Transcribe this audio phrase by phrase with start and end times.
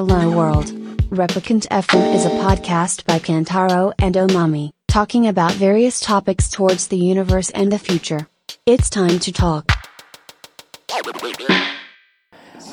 [0.00, 0.72] Hello World.
[1.10, 6.96] Replicant FM is a podcast by Kantaro and Omami, talking about various topics towards the
[6.96, 8.26] universe and the future.
[8.64, 9.66] It's time to talk.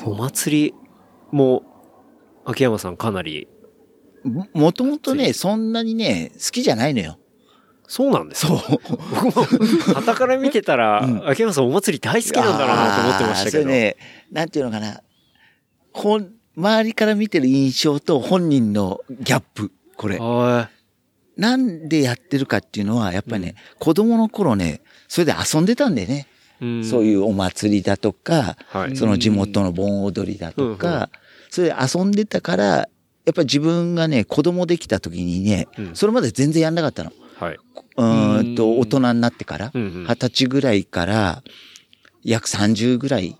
[0.06, 0.74] お祭り
[1.30, 1.64] も、
[2.46, 3.46] 秋山さんかなり、
[4.24, 7.18] ももともとね、そんなにね、好きじゃないのよ。
[7.86, 8.54] そうなんですか
[9.10, 9.32] 僕も、
[9.96, 13.62] 旗から見てたら、秋山さんお祭り大好きなんだなと思ってましたけど。
[13.64, 13.96] それね、
[14.32, 15.02] なんていうのかな。
[15.92, 19.70] 本、周りから見てる印象と本人のギャップ。
[19.96, 20.18] これ。
[20.18, 20.70] は
[21.36, 26.26] なんでやってるかっていうのは、やっぱりね、子供の頃ね、それで遊んでたんだよね。
[26.60, 26.64] い。
[26.64, 31.10] うんそういうお祭りだとか、はいその地元の盆踊りだとうんうんか、
[31.48, 32.86] それで遊んでたから、や
[33.30, 37.12] っぱり自分がね、子供できた時にね、うんそれまで全然やんなかったの。
[37.38, 37.54] はい。
[37.54, 41.44] うーんと、うん大人になってから、うんうん二十歳ぐらいから、
[42.24, 43.38] 約30ぐらい。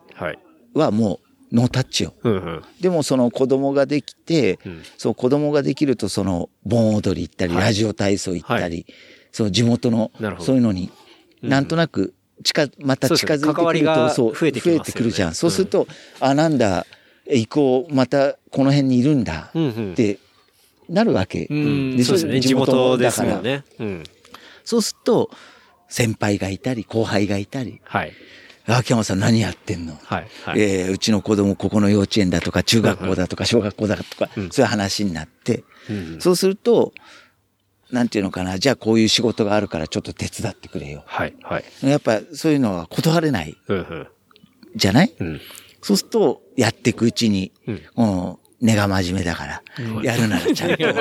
[0.75, 2.15] はもう、ノータッチよ。
[2.23, 2.63] うんうん。
[2.81, 8.95] でもその子供ができて、うんそう子供ができるとその盆踊り行ったり、はいラジオ体操行ったり、は
[9.33, 10.91] その地元のそういうのに、
[11.43, 15.35] うんなんとなく近、また近づいてくると、そう、が増えてくるじゃん。
[15.35, 15.87] そうすると、
[16.21, 16.87] あ、なんだ、
[17.27, 19.95] 行こう、またこの辺にいるんだっ。
[19.95, 20.19] て
[20.89, 21.47] なるわけ。
[21.51, 22.41] うんでそうですね。
[22.41, 23.65] 地元ですもんね。
[23.79, 24.05] うん。
[24.65, 25.31] そうすると、
[25.89, 28.13] 先輩がいたり、後輩がいたり、はい。
[28.77, 29.99] 秋山さん何やってんの？
[30.05, 30.29] はい。
[30.45, 30.61] はい。
[30.61, 36.93] えーうちの子供ここの幼稚園だとか中学校だとか小学校だとか、うんそういう話になって、うんそうすると、
[37.91, 41.03] なんていうのかな、じゃあこういう仕事があるからちょっと手伝ってくれよ。
[41.07, 41.35] はい。
[41.43, 41.65] はい。
[41.83, 44.09] やっぱそういうのは断れないうんうん。
[44.77, 45.15] じゃない？
[45.19, 45.41] うん。
[45.81, 49.63] そうすると、やっていくうちに、うん根が真面目だから、
[50.03, 50.83] やるならちゃんと。
[50.83, 50.93] や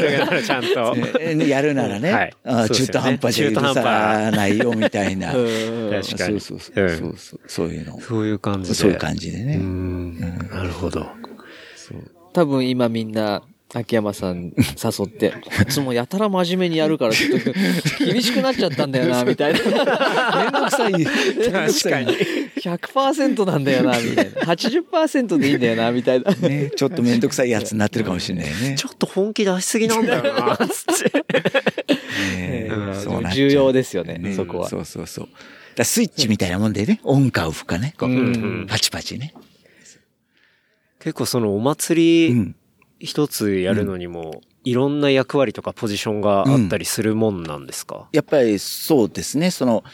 [0.00, 0.94] るならちゃんと。
[1.34, 5.32] ねやるならね、中途半端じゃ許さないよみたいな。
[5.32, 5.38] 確
[6.16, 6.40] かに。
[6.40, 7.68] そうそうそううんそうそう。
[7.68, 8.00] いうの。
[8.00, 8.74] そういう感じで。
[8.74, 9.56] そういう感じでうね。
[9.56, 10.18] ん。
[10.18, 11.06] なるほど。
[12.32, 13.42] 多分今みんな、
[13.74, 17.52] 秋山さん誘って、こいつもやたら真面目にやるからちょっと
[18.02, 19.60] 厳しくなっちゃったんだよな、みたいな。
[19.62, 20.92] めんどくさい。
[20.92, 21.10] めんど
[21.50, 22.06] くさい。
[22.06, 24.40] 100%なんだよな、みたいな。
[24.54, 26.32] 80%でいいんだよな、みたいな。
[26.34, 28.74] ね、ちょっとめんどくさいやつになってるかもしれないね。
[28.78, 31.24] ちょっと本気出しすぎなんだよな、 つって。
[33.34, 34.70] 重要ですよね、ねそこは。
[34.70, 35.28] そうそうそう。
[35.76, 37.94] だスイッチみたいなもんでね、オンかオフかね。
[38.66, 39.34] パチパチね。
[41.00, 42.56] 結構そのお祭りうん。
[42.98, 49.84] 一つやるのにも、いろんな役割とかポジションがあったりするもんなんですか、やっぱりそうですね、その、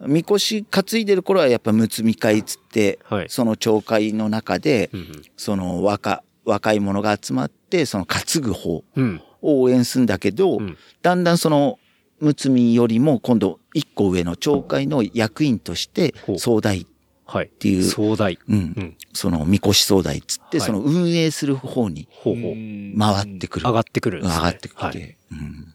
[0.00, 3.26] みこし担いでる頃はやっぱむつみ会つって、はい。
[3.28, 5.22] その町会の中で、うんうん。
[5.36, 9.22] その若、若い者が集まって、その担ぐ方うん。
[9.40, 10.76] を応援するんだけど、うん。
[11.02, 11.78] だんだんその、
[12.20, 16.86] むつみよりも今度一個上の町会の役員として総代、
[17.26, 17.48] はい。
[17.48, 18.38] ていう壮大。
[18.48, 18.96] うん、うん。
[19.12, 22.98] その、みこし総代つって、はいその運営する方にほうほう。
[22.98, 23.66] 回ってくる。
[23.66, 24.36] 上がってくるんですね。
[24.36, 25.16] 上がってきて、はい。
[25.32, 25.74] うん。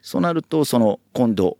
[0.00, 1.58] そうなると、その、今度、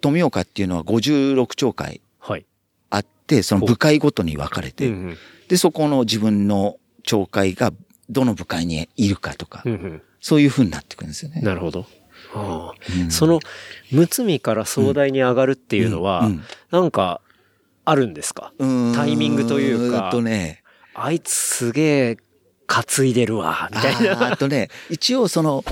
[0.00, 2.46] 富岡っていうのは56町会はい。
[2.90, 5.16] あって、その部会ごとに分かれて、うんうん。
[5.46, 7.72] で、そこの自分の町会が
[8.10, 10.02] どの部会にいるかとか、うんうん。
[10.20, 11.40] そういう風になってくるんですよね。
[11.40, 11.86] なるほど。
[12.34, 13.38] ああうんその、
[13.90, 17.20] むつみから壮大に上がるっていうのは、うんうんなんか、
[17.84, 18.52] あるんですか？
[18.94, 20.62] タイミングというかとね、
[20.94, 22.16] あいつすげえ
[22.66, 24.32] 担いでるわ、みたいな。
[24.32, 25.64] あとね、一応その、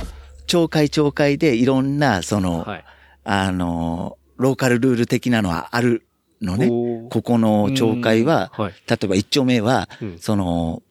[0.46, 2.84] 町会町会でいろんな、その、はい。
[3.24, 6.06] あの、ローカルルール的なのはある
[6.42, 6.68] のね。
[7.10, 8.72] ここの町会は、はい。
[8.88, 10.82] 例えば一丁目は、うんその、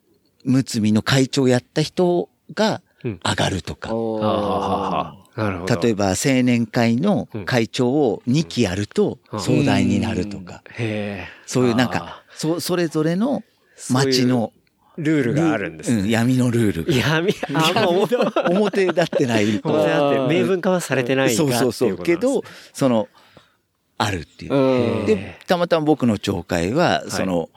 [0.45, 5.15] むつみの会長やった人がうん上がるとか。
[5.81, 10.63] 例えば青年会の会長を2期やるとうん壮大になるとか。
[11.45, 13.43] そういうなんあか、そ、それぞれの
[13.89, 16.01] 町のー、ルールがあるんですね。
[16.01, 16.93] うん、闇のルールが。
[16.93, 19.69] 闇、あんま表表立ってないと。
[19.69, 21.97] 表だって明文化はされてないがそうそうそう。
[21.99, 22.43] けど、
[22.73, 23.07] その、
[23.97, 24.53] あるっていう。
[24.53, 27.49] うんで、たまたま僕の町会は、その、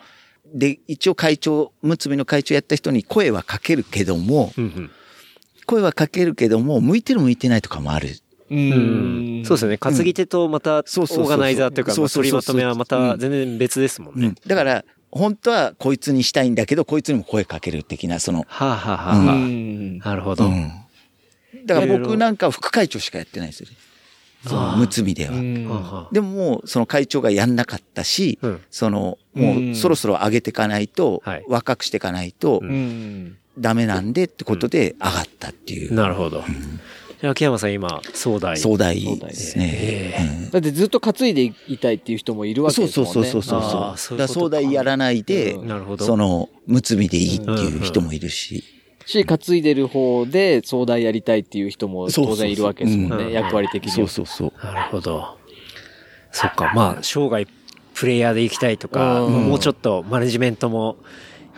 [0.54, 4.90] で、一応会長、むつみの会長やった人に声はかけるけども、うんうん
[5.66, 8.16] 声はかけるけども、向いてる向いてないとかもある。
[8.50, 9.78] ううんそうですよね。
[9.78, 14.36] 担ぎ手とまた、オそうそうそうーガナイザーというか、取りまとめはまた全然別ですもんねうん。。
[14.46, 20.46] だから、本当はこいつにしたいんだけど、こいつにも声かける的な、その、はあ、はあはあうはあんなるほど。
[20.46, 20.70] うん。
[21.66, 23.76] だから僕なんかは副会長しかやってないですよね。
[24.46, 26.08] その、むつみでは。
[26.12, 33.36] でももう、その会長がやんなかったし、うんその、もうそろそろ上げていかないと、はい若くしていかないとううん。
[33.58, 35.94] ダメなんでってことで上がったっていう。
[35.94, 36.42] なるほど。
[37.20, 38.56] で秋山さん今、総大。
[38.56, 39.70] 壮大ですね。
[40.48, 43.12] えだってずっと担いでいたいっていう人もいるわけそうですもんね。
[43.12, 43.98] そうそうそうそう。
[43.98, 46.04] そうだから壮大やらないで、うんなるほど。
[46.04, 48.64] その、むつみでいいっていう人もいるし。
[49.06, 53.32] し、担いでる方で相談やりたいっていう人もそうそうそう当然いるわけですもんうんね。
[53.32, 53.96] 役割的には。
[53.96, 54.66] そうそうそう。
[54.66, 55.38] なるほど。
[56.32, 57.46] そっか、まあ、生涯
[57.94, 60.96] プレイヤーで行きたいとか、うんもうちょっとマネジメントも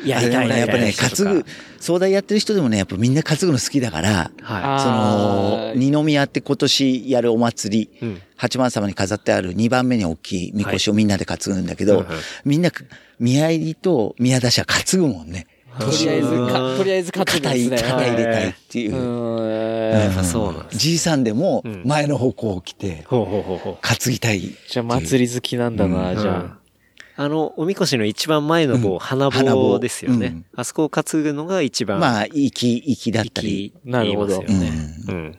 [0.05, 1.47] やりたいみたいやっぱね、担ぐ、
[1.81, 8.05] 壮大やってる人でもね、やっぱみんな担ぐの好きだから、はその二宮って今年やるお祭り、い。
[8.05, 8.23] うん。
[8.37, 12.71] 八幡様に飾ってある2番目に大きいみこしをみんなで担ぐんだけど、はいうんうんみんな、
[13.19, 15.47] 宮入りと宮出しは担ぐもんね。
[15.79, 17.91] とりあえずか、とりあえず担ぐん肩い、ですね。
[17.91, 19.41] 肩入れたいっていうう。
[19.41, 20.79] んやっぱそうなんです。
[20.79, 23.05] じいさんでもうん前の方向を着て。
[23.09, 23.77] 担
[24.07, 24.41] ぎたい。
[24.69, 26.64] じゃあ祭り好きなんだな、うんじゃあ
[27.29, 30.27] の、おみこしの一番前の棒、うん花花棒棒ですよね。
[30.27, 33.67] うんあそこを担ぐのが一番、まあ、粋、粋だったり。
[33.67, 34.73] 息なるほどね。
[35.09, 35.39] ううん。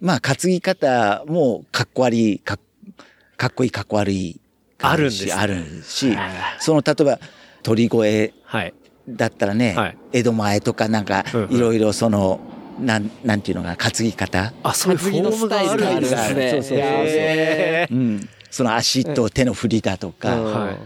[0.00, 4.40] まあ、担ぎ方もかっこ悪い、かっこいい、かっこ悪い。
[4.82, 7.18] あるんですねあるしはい、その、例えば、
[7.62, 8.74] 鳥越はい。
[9.08, 12.40] だったらね、はい江戸前とかなんかいろいろその、
[12.80, 18.28] なん、なんていうのかな、担ぎ方あ、そういうフォームがあるんですスタイルがあるそうそうそううん。
[18.50, 20.22] その足と手の振りだとあ。
[20.22, 20.36] か。
[20.36, 20.78] うんはい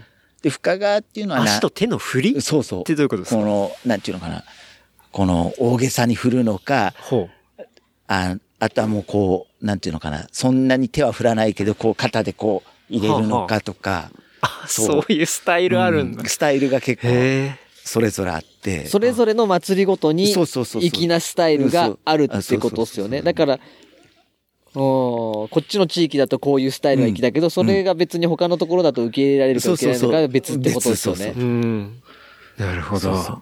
[0.45, 2.37] で、深川っていうのはな足と手の振り？
[2.37, 2.83] っそうそう。
[2.83, 3.41] てどういうことですか？
[3.41, 4.43] この、なんていうのかな。
[5.11, 7.63] この大げさに振るのか、ほう。
[8.07, 10.27] ああとはもうこう、なんていうのかな。
[10.31, 12.61] そんなに手は振らないけど、こう肩でこ
[12.91, 14.11] う入れるのかとか。
[14.41, 16.27] あ、そうそういうスタイルあるんだう。
[16.27, 18.85] スタイルが結構、へそれぞれあって。
[18.85, 23.23] それぞれの祭りごとに、そうそうそうそう粋なスタイルがあるってことですよね。
[23.23, 23.59] だから、
[24.75, 31.33] こっちの地域だとこういうスタイルが粋だけど、それが別に他のところだと受け入れられるか受け入れられないのか別ってことですよね。
[32.57, 32.99] なるほど。
[32.99, 33.41] そうそう。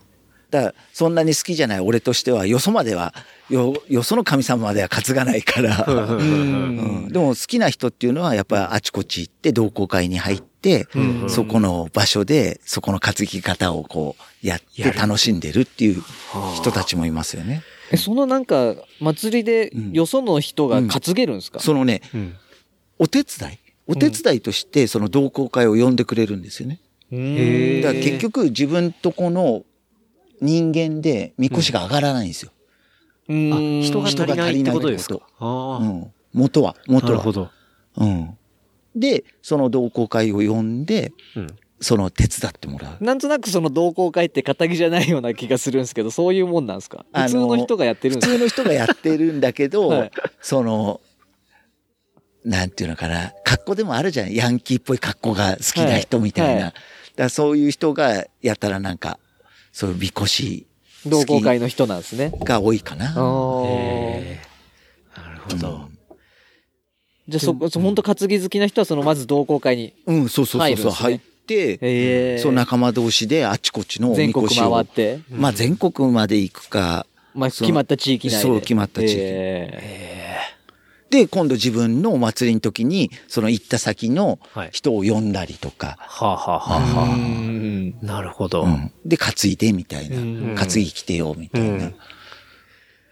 [0.54, 3.16] だから、そんなに好きじゃない俺としては、よそまでは、
[3.50, 5.86] よ、よその神様までは担がないから。
[5.88, 7.08] うん。
[7.10, 11.22] でも好きな人っていうのはやっぱあちこち行って同好会に入って、うん。
[11.24, 16.04] うんそこの場所でそこの担ぎ方をこうやって楽しんでるっていう
[16.56, 17.64] 人たちもいますよね。
[17.92, 22.36] えそのなんか、祭りでうんよその人が担げるんですか、そのね、うん
[23.00, 23.60] お手伝い？
[23.88, 26.80] お手伝いとしてその同好会を呼んでくれるんですよね。
[27.82, 29.64] だから結局自分とこの
[30.42, 32.52] 人間でみこしが上がらないんですよ。
[33.30, 35.16] あうん人が足りないってことですか？
[35.16, 35.78] 人ああ。
[35.80, 36.12] うん。
[36.34, 37.12] 元は、元は。
[37.12, 37.50] なるほど。
[37.98, 38.38] うん。
[38.96, 41.48] で、その同好会を呼んで、うん。
[41.84, 43.04] その手伝ってもらう。
[43.04, 47.06] なんとなくその同好会って仇じゃないような気がするんですけど、そういうもんなんですか？
[47.14, 48.34] 普通の人がやってるんですか？
[48.34, 51.02] 普通の人がやってるんだけど、 はいその、
[52.44, 54.34] なんていうのかな、格好でもあるじゃん。
[54.34, 56.54] ヤンキーっぽい格好が好きな人みたいな。
[56.54, 56.74] はいはい
[57.16, 59.20] だそういう人がやったらなんか、
[59.72, 60.66] そういうみこし
[61.06, 62.32] 同好会の人なんですね。
[62.40, 63.06] が多いかな。
[63.06, 63.18] なる
[65.44, 65.90] ほど。
[67.28, 74.72] じゃあそこ、そ本当担ぎ好きな人はそのまず同好会に、うん、そうそうそうそう、入って、えそう仲間同士であちこちのお全国みこしを。
[74.72, 77.06] 回って、まあ全国まで行くか。
[77.34, 78.40] まあ決まった地域内で。
[78.40, 80.40] そう決まった地域え
[81.10, 85.96] で、今度自分のお祭りの時に、その行った先のはい人を呼んだりとか。
[86.00, 88.64] はあ、はあはあーはうんあ、なるほど。
[88.64, 90.18] うんで、担いでみたいな。
[90.18, 91.70] うん担ぎ来てよ、みたいな。
[91.70, 91.96] うん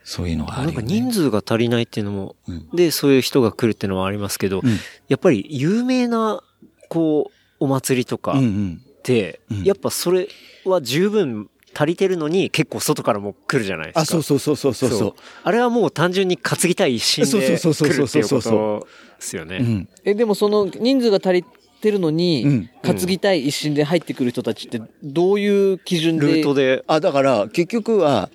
[0.04, 0.82] そういうのがあなんか。
[0.82, 6.42] 人数が足りないっていうのも、うんで、そういう人が来るっていうのはありますけど、うんやっぱり有名な、
[6.88, 8.82] こう、お祭りとかっうんうん。
[9.02, 10.28] て、うんやっぱそれ
[10.64, 14.00] は十分足りてるのに結構外からも来るじゃないですか。
[14.02, 15.14] あ、そうそうそうそうそうそう。
[15.42, 18.86] あれはもう単純に担ぎたい一心でそうそう来るっていうこそうそうそうと
[19.18, 19.56] ですよね。
[19.56, 19.88] うん。
[20.04, 21.44] え、でもその人数が足り
[21.80, 28.28] てるのに、うん担ぎたい一心で入ってくる人たちってどういう基準でルートで、あ、だから、結局は、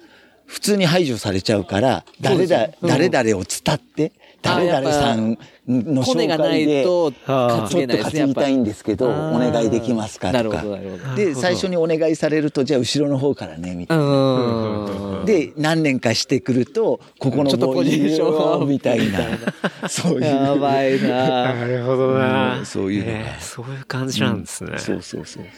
[0.46, 10.66] 普通に排除されちゃうから、誰だ、うん誰々を伝って、誰々さんのコネがない紹介で、とちょっと担ぎたいんですけど、お願いできますかなるほとか。
[10.68, 11.16] どなるほど。
[11.16, 14.04] で、最初にお願いされると、じゃあ後ろの方からね、みたいな。
[14.04, 15.26] うん。
[15.26, 19.20] で、何年かしてくると、ここのポジション棒みたいな。
[19.90, 20.22] そういう。
[20.22, 24.78] やばいななるほどな、うんそういうそういう感じなんですね。
[24.78, 25.44] そうそうそう。
[25.44, 25.52] 面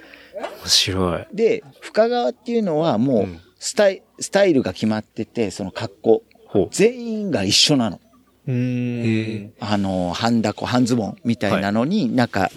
[0.65, 1.27] 白い。
[1.33, 6.23] で、深川っていうのはもううん、スタイ、スタイルが決まってて、その格好。
[6.71, 7.99] 全員が一緒なの。
[8.49, 9.53] うん。
[9.59, 12.49] あの、半ダコ、半ズボンみたいなのに、なんか、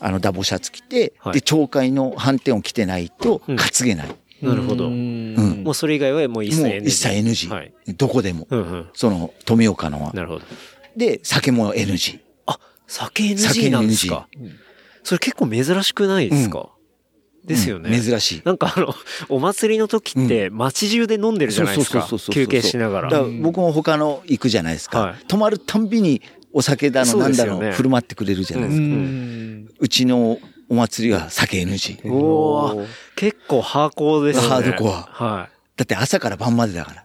[0.00, 4.08] あの、ダボシャツ着て、はいで、町会の反転を着てないと、うん担げない。
[4.42, 4.86] なるほど。
[4.86, 5.64] ううんん。
[5.64, 6.86] もうそれ以外はもう一切もう NG。
[6.86, 7.08] 一切
[7.48, 7.48] NG。
[7.52, 7.72] はい。
[7.96, 8.46] どこでも。
[8.50, 8.86] うんうん。
[8.94, 10.12] その、富岡のは。
[10.12, 10.42] なるほど。
[10.96, 12.20] で、酒も NG。
[12.46, 14.28] あ、酒 NG なんですか。
[15.04, 16.68] それ結構珍しくないですか、
[17.48, 17.90] ですよね。
[17.90, 18.42] うん珍しい。
[18.44, 18.94] なんかあの、
[19.28, 22.06] お祭りの時って街中で飲んでるじゃないですか。
[22.30, 23.24] 休憩しながら。
[23.42, 25.00] 僕も他の行くじゃないですか。
[25.00, 28.80] はい泊まるたんびにお酒だのなんだの振る舞ってくれるじゃないです
[29.66, 29.74] か。
[29.80, 30.38] うちの
[30.68, 32.10] お祭りは酒 NG。
[32.10, 32.86] おー
[33.16, 34.48] 結構ハーコーですね。
[34.48, 35.50] ハードコアはい。
[35.76, 37.04] だって朝から晩までだから。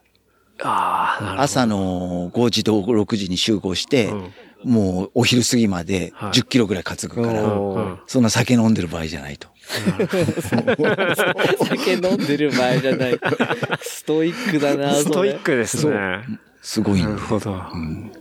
[0.61, 1.35] あ。
[1.39, 4.33] 朝の5時と6時に集合して、うん
[4.63, 9.49] もうお昼過ぎまではい10キロぐらい担ぐから、そんな酒飲んでる場合じゃないと。
[11.65, 13.19] 酒飲んでる場合じゃない。
[13.81, 16.19] ストイックだな、ストイッそクですね。
[16.61, 17.51] すごいなるほど。
[17.51, 18.11] うん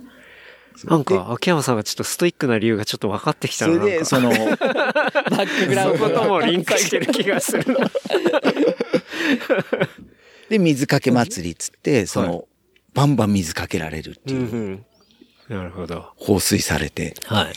[0.84, 3.74] なんか、秋山さんがちょっとストイックな理由がちょっと分かってきたな。
[3.74, 4.38] それで、その、れ。
[4.46, 7.90] バックグラウンドともリンクしてる気がするな。
[10.48, 12.44] で、水かけ祭りっつって、その、は
[12.94, 14.84] バンバン水かけられるっていう。
[15.52, 16.06] なるほど。
[16.16, 17.14] 放水されて。
[17.26, 17.52] はい。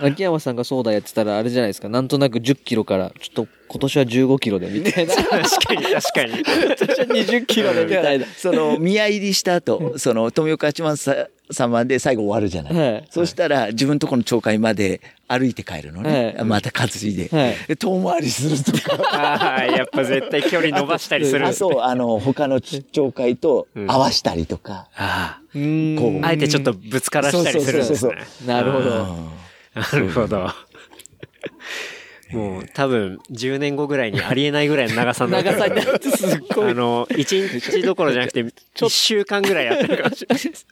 [0.00, 1.88] 秋山さんがそうだやってたらあれじゃないですか。
[1.88, 5.14] なんとなく10キロから、ちょっと今年は15キロでみたいな。
[5.16, 6.38] 確かに確かに。
[6.38, 8.26] 今年は20キロでみたいな。
[8.26, 12.92] その、宮入りした後、その、富岡八幡さ様で最後終わるじゃない。
[12.92, 16.34] はいそしたら、自分のとこの町会まで歩いて帰るのね。
[16.36, 17.28] はいまた担いで。
[17.28, 19.64] はいで遠回りするとか。
[19.70, 21.52] やっぱ絶対距離伸ばしたりするんあ。
[21.54, 24.88] と、あの、他の町会とうん合わしたりとか。
[24.96, 26.28] あうーんこうあ。
[26.28, 28.14] あえてちょっとぶつからしたりするんですね。
[28.46, 28.90] なるほど。
[28.90, 29.28] うん
[29.74, 30.50] なるほど。
[32.32, 36.72] もう多分10年後ぐらいにありえないぐらいの長さになってる長さになってすっごい。
[36.72, 40.66] あの、1日どころじゃなくて、1週間ぐらいやってるかもしれないです。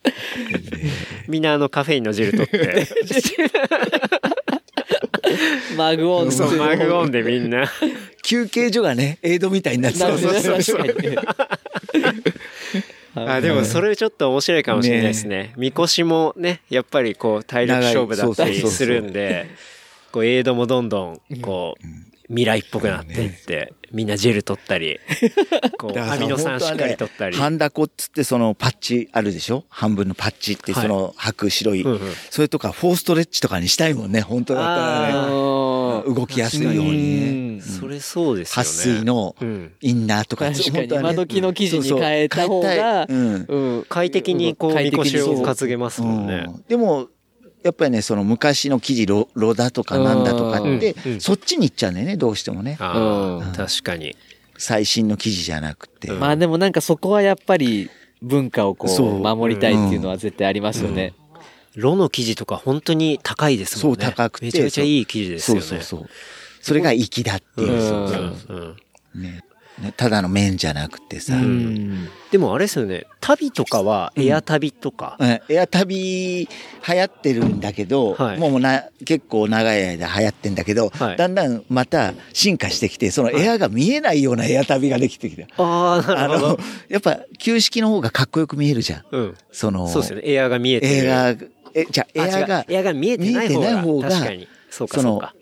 [1.28, 2.86] みんなあのカフェインの汁取って、
[5.76, 7.70] マグオンそう、マグオンでみんな。
[8.22, 10.08] 休憩所がね、エイドみたいになってた。
[10.08, 11.16] なるほどね確かに。
[13.14, 15.54] あ、でもそれちょっと面白いかもしれないですね。
[15.56, 18.76] みこしもね、やっぱりこう体力勝負だったり長いそうそうそう。
[18.76, 19.46] するんで、
[20.12, 21.86] こうエイドもどんどんこう、
[22.28, 24.98] 未来っぽくなっていって、みんなジェル取ったり、
[25.78, 27.36] こうアミノ酸しっかり取ったり。
[27.36, 29.64] ハンダコっつってそのパッチあるでしょ？
[29.68, 32.00] 半分のパッチってはいその履く白い、うんうん
[32.30, 35.12] それとかフォーストレッチとかにしたいもんね、本当だったらね。
[35.14, 37.62] あ動きやすいようにね。
[37.62, 38.68] それそうですよね。
[38.68, 46.44] 撥水のうんインナーとか確かに今時の生地に変えた方がそうんうん快適にこう、みこしを担げますもんね。
[46.46, 47.08] うんでも、
[47.66, 52.76] やっぱりね、その昔の生地、ロロダとかなんだとかってうんう、んそっちに行っちゃうんだよね、どうしてもね。
[52.78, 54.16] 確かに。
[54.58, 56.08] 最新の生地じゃなくて。
[56.08, 57.90] うんまあでもなんかそこはやっぱり
[58.22, 61.12] 文化をこそうう守りたいっていうのは絶対ありますよね。
[61.74, 64.04] ロの生地とか本当に高いですもんね。
[64.04, 65.60] そう高くてめちゃめちゃいい生地ですよね。
[65.62, 66.08] そうそうそう。
[66.62, 67.72] それが粋だっていう。
[67.72, 68.08] うんそう
[68.46, 68.76] そう
[69.14, 69.44] うんねね
[69.96, 71.34] ただの麺じゃなくてさ。
[71.34, 75.16] うんでもあれですよね、旅とかはエア旅とか。
[75.18, 76.48] うんエア旅流
[76.94, 85.46] 行ってるんだけど、はいもうな結構長い間流行ってんだけど、はいだんだんまた進化してきて、そのエアが見えないようなエア旅ができてきた。
[85.56, 89.04] ああ、なあの。、やっぱ旧式の方がかっこよく見えるじゃん。
[89.10, 89.34] うん。
[89.52, 90.22] その、そうですよね。
[90.26, 91.08] エアが見えてる。
[91.08, 91.28] エア、
[91.74, 93.66] え、じゃあエアがエアが見えてない方が。
[93.66, 94.48] 見えてない方が確かに。
[94.70, 95.34] そうか、そうか。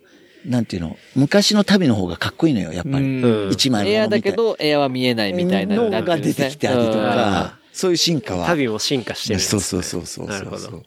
[0.44, 3.04] なんていうの、昔の旅の方がかっこいいのよ、やっぱり。
[3.04, 8.46] うん一枚エアだけどエアは見えないみたいなのなってが出てきたりとうんか、そういう進化は。
[8.46, 9.42] 旅も進化してるね。
[9.42, 10.82] そうそうそうそうそうなるほど。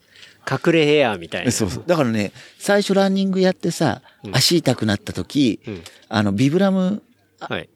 [0.49, 1.51] 隠れエアみたいな。
[1.51, 1.83] そうそう。
[1.85, 7.01] だからね、最初ランニングやってさ、足痛くなった時、うんあの、ビブラム
[7.39, 7.67] はい。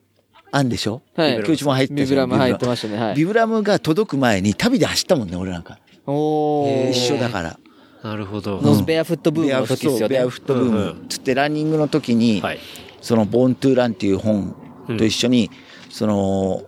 [0.53, 1.01] あんでしょ？
[1.15, 2.97] はい今日も入ってビブラム入ってましたね。
[2.97, 3.15] はい。
[3.15, 5.79] ビブラムが届く前に旅で走ったもんね、俺なんか。
[6.05, 7.59] おー一緒だから。
[8.03, 8.61] なるほど。
[8.61, 10.09] ノーベアフットブームの時ですよね。
[10.09, 11.05] ベアフットブーうんうム。
[11.07, 12.59] つってランニングの時に、はい。
[13.01, 14.55] その、ボーントゥーランっていう本
[14.97, 15.51] と一緒に、
[15.89, 16.63] その、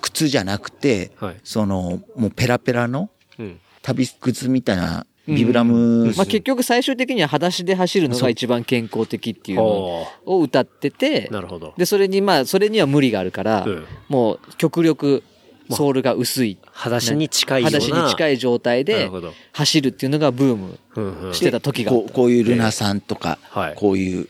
[0.00, 3.60] 靴じゃなくて、はいその、もうペラペラのうん。
[3.82, 11.72] 旅靴みたいなビブラム、まあ結局最終的には裸足で走るのが一番健康的っていうのおを歌っててー、なるほど。
[11.76, 15.22] で、それにまあ、それには無理があるからうん、もう極力
[15.70, 16.58] ソールが薄い。
[16.72, 17.78] 裸足に近いような。
[17.78, 19.10] 裸足に近い状態で
[19.52, 22.02] 走るっていうのがブームしてた時があった。
[22.04, 24.28] こうこういうルナさんとか、はいこういう、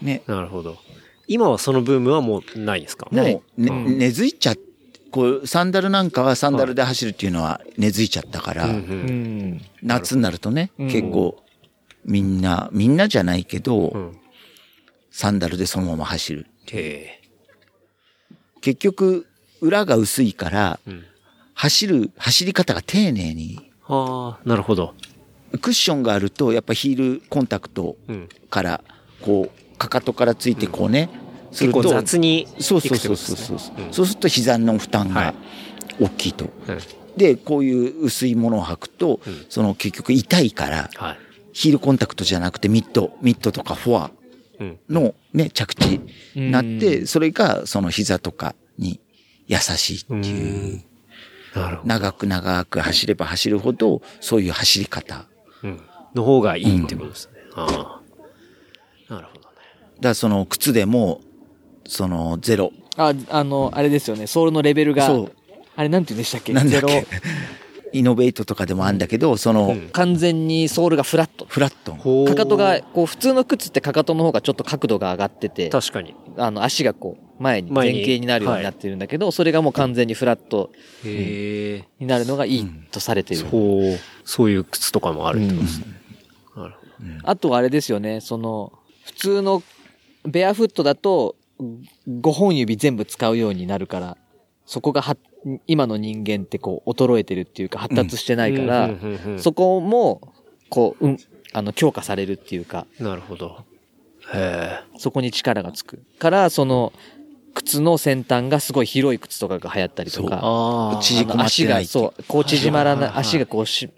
[0.00, 0.78] ね、なるほど。
[1.28, 3.08] 今はそのブームはもうないですか？
[3.10, 4.56] もう、ねうん根付いちゃっ
[5.10, 9.60] こう、サンダルなんかはサンダルで走るっていうのは根付いちゃったから、うん。
[9.82, 11.44] 夏になるとね、うん結構、
[12.06, 14.18] みんな、みんなじゃないけど、うん。
[15.10, 16.46] サンダルでそのまま走る。
[16.72, 17.20] へ
[18.62, 19.26] 結局、
[19.62, 20.90] 裏が薄いから、え。
[20.90, 21.04] うん。
[21.54, 24.94] 走る、走り方が丁寧に、ああ、なるほど。
[25.60, 28.28] クッションがあると、やっぱヒールコンタクトうん。
[28.50, 28.84] から、
[29.20, 31.08] こう、かかとからついてこうね、
[31.52, 33.88] すると、結構雑にそうそうそうそうそう、ことですね。
[33.92, 35.34] そうすると膝の負担はいが
[36.00, 36.46] 大きいと。
[36.68, 36.78] うん
[37.14, 41.18] で、こういう薄いものを履くと、うんその結局痛いから、はい。
[41.52, 44.10] ヒールコンタクトじゃなくてミッド、ミッドとかフォア、
[44.88, 46.00] のね、着地
[46.34, 48.98] になっうて、それがその膝とかに
[49.46, 50.82] 優しいっていう。
[51.54, 51.88] なるほど。
[51.88, 55.26] 長く長く走れば走るほど、そういう走り方。
[55.62, 55.80] うん。
[56.14, 57.40] の方がいいってことですね。
[57.54, 58.00] あ
[59.08, 59.12] あ。
[59.12, 59.44] なるほどね。
[59.96, 61.20] だからその靴でも、
[61.86, 62.72] そのゼロ。
[62.96, 64.26] あ、あの、あれですよね。
[64.26, 65.06] ソールのレベルが。
[65.06, 65.32] そう
[65.74, 66.52] あれなんて言うんでしたっけ？
[66.52, 67.06] なんだっゼロけ。
[67.92, 71.46] イノベートとかでもあるんだけど、その、完全にソールがフラット。
[71.48, 71.92] フラット。
[72.26, 76.14] かかとが、こう、普通の靴ってかかとの方がちょっと角度が上がってて、確かに。
[76.36, 80.70] あの、足がこう、前に前傾になるようになってるんだけど、それがもう完全にフラット
[81.04, 81.88] へえ。
[81.98, 83.40] になるのがいいとされてる。
[83.40, 85.86] そう、そういう靴とかもあるってことですね。
[86.56, 87.30] なるほど。
[87.30, 88.72] あとはあれですよね、その、
[89.04, 89.62] 普通の
[90.24, 91.36] ベアフットだと、
[92.08, 94.16] 5本指全部使うようになるから、
[94.66, 95.16] そこがは、
[95.66, 98.90] 今の人間ってこう、衰えてるっていうか、発達してないから、
[99.38, 100.32] そこも、
[100.68, 101.18] こう、うん、
[101.52, 103.64] あの、強化されるっていうか、なるほど。
[104.32, 104.98] へえ。
[104.98, 106.02] そこに力がつく。
[106.18, 106.92] から、その、
[107.54, 110.98] 靴の先端がすごい広い靴とかが流行ったりとか、ああ。
[110.98, 113.90] 足が、そう、こう縮まらない、足がこうし、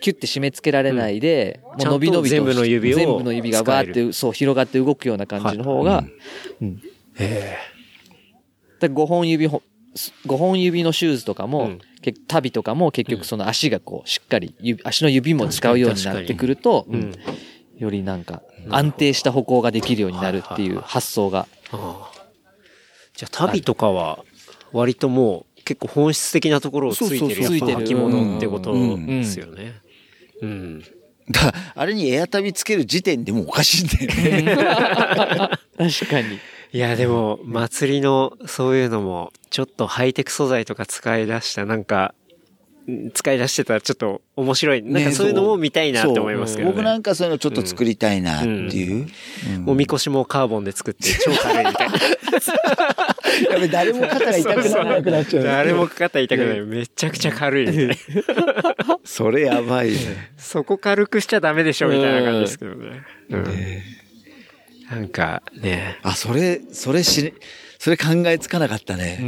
[0.00, 6.04] キュッて締め付けられないで、もう伸び伸びと全部の指を全部の指がバーっ使て、そう、広がって動くような感じの方が、
[6.60, 6.82] うん。
[7.16, 7.56] へ
[8.80, 9.62] で5本指ほ、
[10.26, 16.92] 5本指のシューズとかも、うんけ足袋とかも結局その足がこう、しっかり指、足の指も使うようになってくると、え。
[16.92, 17.14] ううんん。
[17.78, 21.48] よりなんか、安定した歩行ができるようになるっていう発想が。
[21.72, 22.24] ああ。
[23.16, 24.22] じゃあ、旅とかは、
[24.72, 29.80] 割ともう、結構本質的なところをついてるそうそうそうやっぱ履物ってことうんですよね。
[30.42, 30.84] うん。
[31.30, 34.54] だからあれにエア旅つける時点でもうおかしいんだよね。
[35.78, 36.38] 確かに。
[36.74, 42.14] いや、でも、祭りの、そういうのも、ちょっとハイテク素材とか使い出した、なんか、
[42.86, 44.82] うん使い出してたらちょっと面白い。
[44.82, 46.74] なんかそういうのも見たいなって思いますけどね。
[46.74, 49.06] 僕なんかそういうのちょっと作りたいなっていう。
[49.56, 51.94] うんもうみこしもカーボンで作って 超軽いみたいな。
[53.52, 55.44] やべ、誰も肩が痛くなくなっちゃう。
[55.44, 56.60] 誰も肩痛くない。
[56.60, 57.94] めちゃくちゃ軽いみたいな。
[59.02, 59.98] それやばいね。
[60.36, 63.02] そこ軽くしちゃダメでしょみたいな感じですけどね。
[63.30, 63.44] うん
[64.94, 67.34] なんかね、あ、それ、それし、
[67.80, 69.18] それ考えつかなかったね。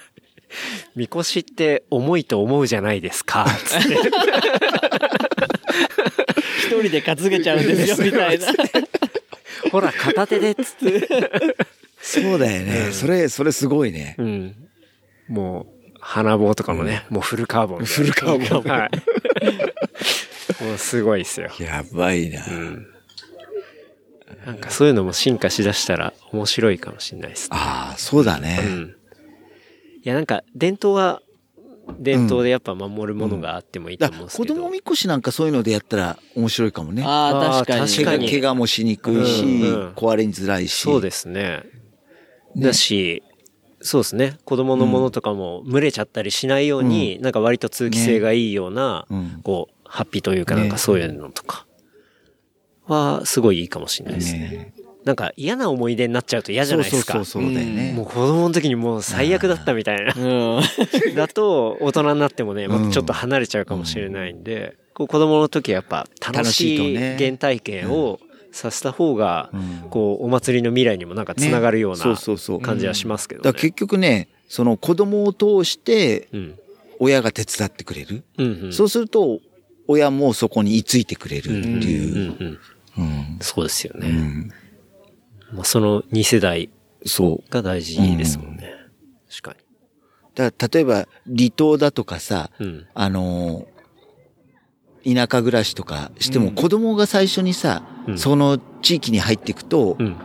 [0.94, 3.46] みこしって重いと思うじゃないですか。
[3.64, 3.94] つって
[6.58, 8.46] 一人で担げちゃうんですよ、みたいな。
[9.72, 11.08] ほら、片手でっつって。
[12.02, 12.92] そうだよね。
[12.92, 14.14] それ、それすごいね。
[14.18, 14.54] うん。
[15.28, 15.66] もう、
[16.00, 17.86] 花棒とかもね、もうフルカーボンで。
[17.86, 18.90] フルカーボンはい。
[20.62, 21.50] もうすごいですよ。
[21.58, 22.44] やばいな。
[22.46, 22.95] うん。
[24.46, 27.56] なんかそういうのも進化しだしたら面白いかもしれないですね。
[27.58, 28.60] ああ、そうだね。
[28.64, 28.96] うん。
[30.04, 31.20] いや、なんか、伝統は、
[31.98, 34.54] 伝統でやっぱ守るものがあってもいいとだ思うんですけど。
[34.54, 37.02] 子供みこしなんかそういうのでやったら面白いかもね。
[37.04, 37.80] ああ、確かに。
[37.80, 40.74] あー確かに怪我もしにくいし、うんうん壊れづらいし。
[40.74, 41.64] そうですね。
[42.56, 43.24] だし、
[43.80, 44.38] そうですね。
[44.44, 51.65] 子供のものとかも群れちゃったりしないように、なんか割と通気性がいいような、うんこう、ハッピーというかなんかそういうのとか
[52.86, 54.38] は、すごいいいかもしれないですね。
[54.38, 54.72] ね
[55.04, 57.12] なんか嫌な思い出になっちゃうと嫌じゃないですか。
[57.14, 57.92] そうそうそうね。
[57.94, 60.12] もう子供の時にもう最悪だったみたいな。
[60.16, 60.60] うん。
[61.14, 68.18] だと、大人になってもね、またちょっと離れちゃうかもしれないんで、こう子供の時はやっぱ楽楽ししい原体験を
[68.50, 73.44] させた方がうん、こう、お祭りの未来にもなんかつながるようねそうなそうそう感じはしますけどね。
[73.44, 76.54] だ結局ね、その子供を通してうん。
[76.98, 78.24] 親が手伝ってくれる。
[78.38, 78.72] うんうん。
[78.72, 79.40] そうすると、
[79.86, 81.96] 親もそこに居ついてくれるってうんうんい
[82.52, 82.58] う。
[82.98, 83.04] うん。
[83.04, 84.08] うんそうですよね。
[84.08, 84.52] うん
[85.52, 86.70] まあ、その2世代。
[87.50, 88.72] が大事ですもんね。
[89.30, 89.56] 確か
[90.34, 92.50] だから例えば、離島だとかさ。
[92.94, 93.76] あのー
[95.06, 100.16] 田舎暮らしとかしても、子供が最初にさ、うんその地域に入っていくとう、ん。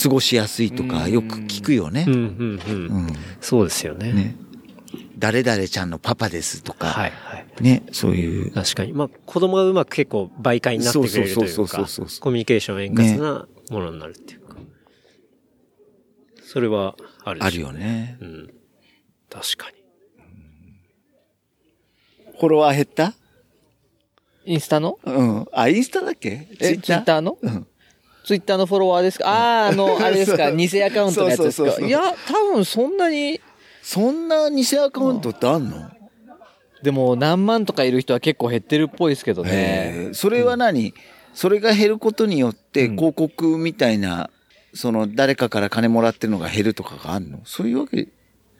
[0.00, 2.06] 過ごしやすいとか、よく聞くよね。
[3.40, 4.12] そうですよね。
[4.12, 4.36] ね。
[5.18, 7.62] 誰々ちゃんのパパですとか、はいはい。
[7.62, 8.52] ね、そういう。
[8.52, 8.92] 確かに。
[8.92, 14.56] まあ、子供がうまく結構媒介になってくれるといそううそうかそうそうそう、コミュニケーション円滑なものになるっていうか。
[16.44, 18.16] それはあるあるよね。
[18.20, 18.54] うん。
[19.28, 19.76] 確かに。
[22.38, 23.14] フォロワー減った？
[24.44, 24.98] インスタの？
[25.04, 25.46] うん。
[25.52, 26.48] あ、インスタだっけ？
[26.60, 27.20] え、ツイッター？
[27.20, 27.36] の？
[27.42, 27.66] うん。
[28.24, 29.28] ツイッターのフォロワーですか？
[29.28, 30.52] ああ、あの、あれですか？
[30.52, 33.40] 偽アカウントのやつですそうそうそうそうかいや、多分そんなに、
[33.90, 35.90] そんな偽アカウントってあんの？
[36.82, 40.10] でも何万とかいる人は結構減ってるっぽいですけどね。
[40.12, 40.92] それは何、
[41.32, 44.28] それが減ることによって広告みたいな、
[44.74, 47.40] その誰かから金もらってるのが減るとかがあるの？
[47.46, 48.08] そういうわけ？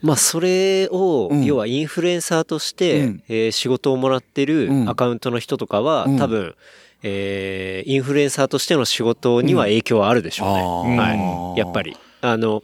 [0.01, 1.45] まあ、それを、うん。
[1.45, 3.23] 要はインフルエンサーとして、うん。
[3.29, 4.88] えー仕事をもらってるうん。
[4.88, 6.17] アカウントの人とかは、うん。
[6.19, 6.55] 多分、
[7.03, 10.97] えー、インフルエンサーとしての仕事には影響はあるでしょうね。
[10.97, 11.55] はー。
[11.57, 11.59] い。
[11.59, 11.97] やっぱり。
[12.23, 12.62] あの、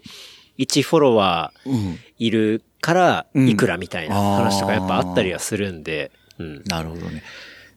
[0.58, 1.98] 1フォロワーうん。
[2.18, 6.62] いるからうんいくらみたいな話とかやっぱあったりはするんで、うん。
[6.66, 7.22] なるほどね。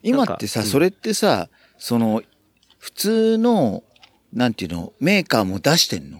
[0.02, 2.22] 今ってさ、それってさ、その、
[2.78, 3.82] 普通の、
[4.32, 6.18] なんていうの、メーカーも出してんの？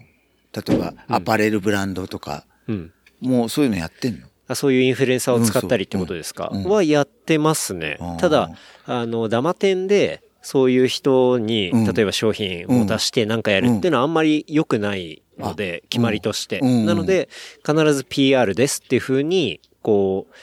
[0.53, 2.93] 例えば、アパレルブランドとか、うん。
[3.21, 4.27] もうそういうのやってんの？
[4.49, 6.71] あそういうインフルエンサーを使ったりってことですか、うんそう。
[6.71, 6.77] うん。
[6.77, 7.99] はやってますね。
[8.19, 8.51] ただ、
[8.87, 11.93] あの、ダマ店で、そういう人に、うん。
[11.93, 16.61] 例えば商品を出してなんかやるっていうのはあんまり良くないので、決まりとして。
[16.61, 17.29] うんなので、
[17.67, 20.35] 必ず PR ですっていうふうに、こう、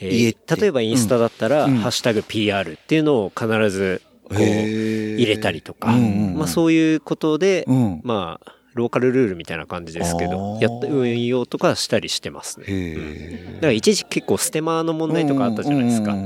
[0.00, 1.76] えー例えばインスタだったら、うん。
[1.76, 6.38] ハッシュタグ PR っていうのを必ず、こう、入れたりとか、うんうんうん。
[6.38, 8.00] まあそういうことで、うん。
[8.04, 10.62] まあ、ローカルルールみたいな感じですけあど、ー。
[10.62, 12.66] やった、運用とかしたりしてますね。
[12.68, 16.16] へだから一時期結構ステマの問題とかあったじゃないですか。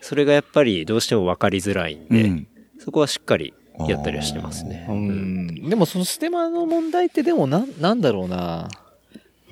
[0.00, 2.46] それがやっぱりどうしても分かりづらいんで、うん。
[2.78, 3.52] そこはしっかり
[3.88, 4.86] やったりはしてますね。
[4.88, 5.68] ううんん。
[5.68, 8.68] でもそのステマの問題ってでもなん、なんだろうな。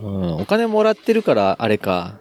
[0.00, 0.34] うん。
[0.40, 2.18] お金もらってるからあれか。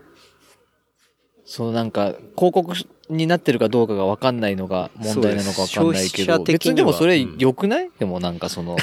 [1.45, 2.73] そのなんか、広告
[3.09, 6.43] になってるかどうかがわかんないのが問題なのかわかんないけど。
[6.43, 8.77] 別にでもそれ良くない、でもなんかその、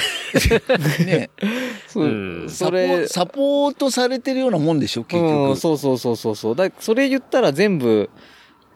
[1.05, 1.29] ね、
[1.87, 5.51] そうんそれ、サポートされてるようなもんでしょ、結う局。
[5.53, 6.55] ん、そうそうそうそうそう。
[6.57, 8.09] だそれ言ったら全部、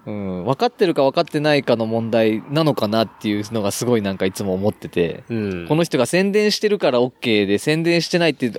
[0.05, 8.51] うん、分かってるか分かってないかの問題なのかなっていうのがすごいなんかいつも思ってて、うんこの人が宣伝してるから OK で宣伝してないって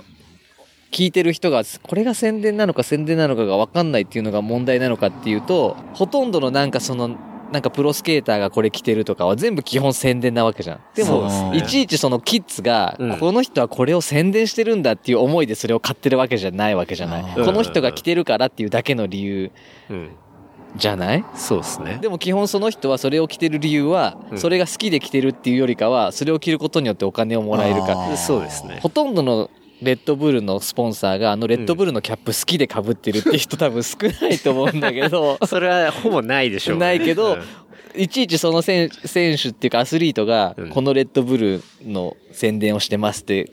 [0.93, 7.17] 聞いてる人がこれが宣伝なのか宣伝なのかが分かんないっていうのが問題なのかっていうとほとんどのなんかその
[7.53, 10.81] なんかプロスケーターがこれ着てるとかは全部基本宣伝なわけじゃん。
[10.95, 17.25] でもねいちいちそのキッズが、うんこの人はこれを宣伝してるんだっていう思いでそれを買ってるわけじゃないわけじゃない。
[17.35, 19.51] この人が着てるからっていうだけの理由
[19.91, 20.11] うん。
[20.77, 21.25] じゃない？
[21.35, 21.99] そうですね。
[22.01, 24.39] でも基本その人はそれを着てる理由は、うん。
[24.39, 28.17] それが好きで着てるっていうよりかは、それを着ることによってお金をもらえるか。
[28.17, 28.79] そうですね。
[28.83, 29.51] ほとんどの
[29.83, 37.37] レッドブルのスポンサーがあのレッドブルのキャップ好きで被ってるって人多分少ないと思うんだけど、 それはほぼないでしょう、ないけどう
[37.99, 38.01] ん。
[38.01, 40.69] いちいちその選選手っていうかアスリートがうん。
[40.71, 43.51] このレッドブルの宣伝をしてますって、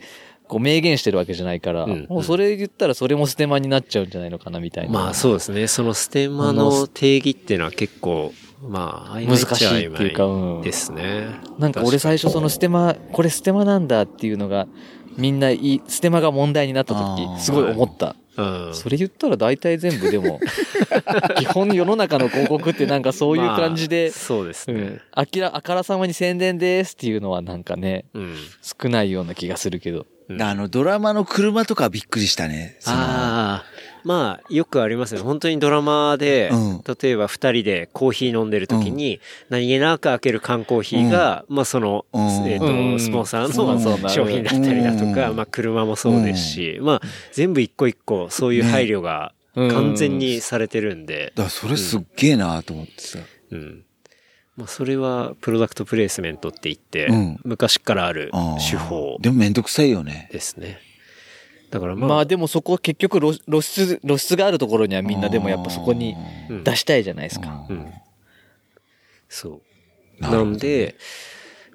[0.49, 4.91] こう明言してるわけじゃないから、うんもうそれ言ったらそれもステマになっちゃうんじゃないのかなみたいな。
[4.91, 5.67] まあそうですね。
[5.67, 8.33] そのステマの定義っていうのは結構、
[8.67, 11.27] まあ、難しいっていうか曖うん昧ですね。
[11.59, 14.67] なんか俺最初そのステマ、これステマなんだっていうのが、
[15.17, 18.15] みんないい、ステマが問題になった時、すごい思った。
[18.37, 18.73] うん。
[18.73, 20.39] それ言ったら大体全部でも、
[21.37, 25.01] 基本世の中の広告ってなんかそういう感じでまあ、そうですねうん。。
[25.11, 28.35] あきら、あからさまに宣伝ですっていうのはなんかね、うん。
[28.61, 30.07] 少ないような気がするけど。
[30.29, 32.77] うんあの、ドラマの車とかびっくりしたね。
[32.85, 33.65] ああ、
[34.03, 35.21] まあ、よくありますね。
[35.21, 36.69] 本当にドラマで、うん
[37.01, 53.19] 例えば二人でコーヒー飲んでる時に、何気なく開ける缶コーヒーが、まあその、うんえっ、うんと、スポンサーの商品だったりだとか、うんまあ車もそうですし、まあ全部一個一個そういう配慮がね完全にされてるんで、だからそれすっげえなと思ってさ。
[53.51, 53.83] うん。
[54.59, 57.39] まあそれはプロダクトプレイスメントって言って、うん。
[57.45, 58.29] 昔からある
[58.69, 59.17] 手法。
[59.21, 60.27] でもめんどくさいよね。
[60.33, 60.79] ですね。
[61.71, 66.13] だからまあ、まあでもそこ結局露露出、露出があるところにはみんなでもやっぱそこに
[66.49, 66.63] うん。
[66.65, 67.65] 出したいじゃないですか。
[67.69, 67.89] うん。
[69.29, 69.61] そ
[70.19, 70.21] う。
[70.21, 70.95] なるほどなんで、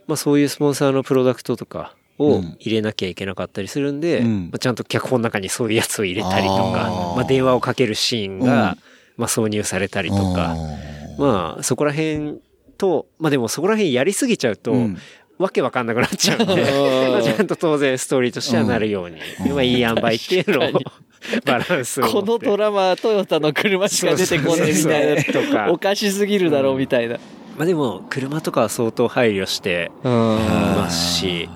[0.06, 2.56] まあそういうスポンサーのプロダクトとかをうん。
[2.60, 4.42] 入れなきゃいけなかったりするんで、うん。
[4.44, 8.78] まあ、ちゃんと脚本の中にそういうやつを入れたりとか、まあ電話をかけるシーンが、うん。
[9.16, 12.40] まあ挿入されたりとか、うんまあそこら辺
[12.84, 14.98] と、まあでもそこら辺やりすぎちゃうと、うん
[15.36, 19.16] わけわかんなくなっちゃうんで、まあ ちゃんと当然ストーリーとしてはなるように、
[19.50, 20.70] まあいい塩梅っていうのを
[21.44, 22.06] バランスを。
[22.06, 25.24] このドラマ、トヨタの車しか出てこないみたいな。
[25.24, 27.18] とかおかしすぎるだろうみたいな。
[27.56, 30.12] まあでも、車とかは相当配慮してうん。
[30.12, 31.48] ますし、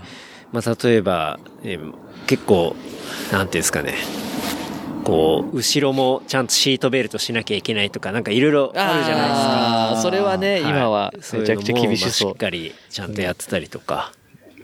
[0.50, 1.92] まあ例えば、えー
[2.26, 2.74] 結構、
[3.30, 3.94] なんていうんですかね、
[5.08, 9.40] こう、後ろもちゃんとシートベルトしなきゃいけないとか、なんかいろいろあるじゃないです
[9.96, 10.02] か。
[10.02, 12.36] それはね、はい今はめちゃくちゃ厳しそそうういうのもまあしっ。
[12.36, 14.12] かりちゃんとやってたりとか。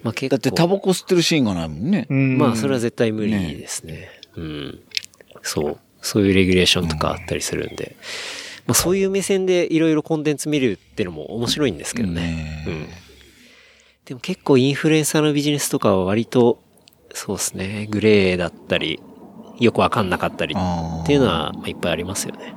[0.03, 0.37] まあ結構。
[0.37, 2.07] だってタバコ吸ってるシーンがないもんね。
[2.11, 4.11] まあそれは絶対無理ですね。
[4.37, 4.81] うん。
[5.41, 5.79] そう。
[6.03, 7.97] そういうレギュレーションとかあったりするんで。
[8.67, 12.21] まあそういう目線でいろいろコンテンツ見るっていうのも面白いんですけどね。
[12.21, 12.87] ねうん。
[14.05, 16.63] でも結構インフルエンサーのビジネスとかは割と、
[17.15, 19.01] そうですね、グレーだったり、
[19.59, 22.55] よくわかんなかったりっていうのはまあいっぱいありますよね。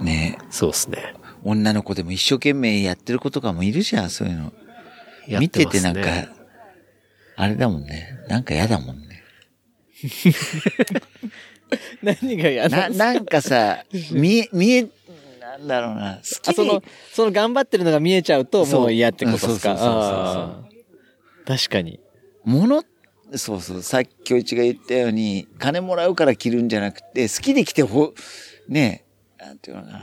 [0.00, 1.14] ねそうですね。
[1.44, 4.52] 女の子でも一生懸命やってる子とかもいるじゃん、そういうの。
[5.26, 6.00] やっ見ててなんか、
[7.36, 8.18] あれだもんね。
[8.28, 9.22] なんか嫌だもんね。
[12.02, 14.88] 何が嫌な、ななんかさ、見え、見え、
[15.40, 16.16] なんだろうな。
[16.16, 19.72] 好きあ、そので、、その頑張ってるのが見えちゃうと、もう嫌ってことですか？
[19.72, 20.64] うんそうそうそうそう
[21.46, 22.00] 確かに。
[22.44, 22.82] もの、
[23.34, 28.14] そうそう、さっき京一が言ったように、金もらうから着るんじゃなくて、好きで着てほ、
[28.68, 29.04] ね
[29.40, 30.00] え、なんていうのかな。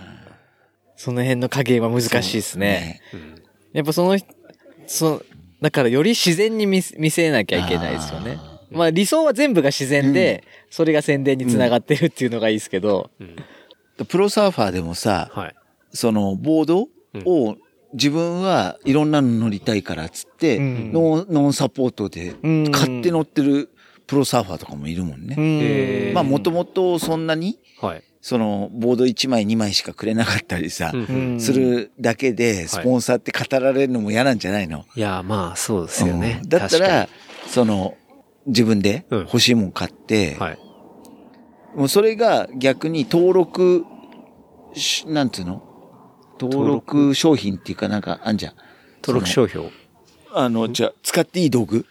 [0.95, 3.01] その辺の加減は難しいですね。
[3.11, 3.21] そう。
[3.21, 3.35] うん
[3.73, 4.17] やっぱその、
[4.87, 5.23] そ
[5.61, 8.39] だからより自然に見せ見せなきゃいけないですよね。
[8.71, 13.11] まあ理想は全部が自然で、それが宣伝につながってるっていうのがいいですけど。
[13.19, 13.35] うん
[14.07, 15.55] プロサーファーでもさ、はい。
[15.91, 16.87] そのボード
[17.25, 17.57] を
[17.93, 20.91] 自分はいろんなの乗りたいからっつって、うん。
[20.91, 22.71] ノンノンサポートでうん。
[22.71, 23.69] 買って乗ってる
[24.07, 25.35] プロサーファーとかもいるもんね。
[25.37, 26.13] うん。
[26.13, 28.03] まあもともとそんなに、はい。
[28.19, 31.05] そのボード1枚2枚しかくれなかったりさ、うん。
[31.05, 36.39] うんするだけでスポンサーって語られるのも嫌なんじゃないの、いや、まあ、そうですよね。
[36.43, 36.45] う。
[36.45, 36.49] ん。
[36.49, 37.07] だったら、
[37.47, 37.95] その
[38.47, 39.19] 自分でうん。
[39.21, 40.59] 欲しいもん買って、確かに、はい。
[41.77, 43.85] もうそれが逆に登録
[44.73, 45.63] し、なんつうの？
[46.39, 48.53] 登録商品っていうかなんかあんじゃん。
[49.03, 49.69] 登録商標。
[50.33, 51.85] あの、じゃあ使っていい道具？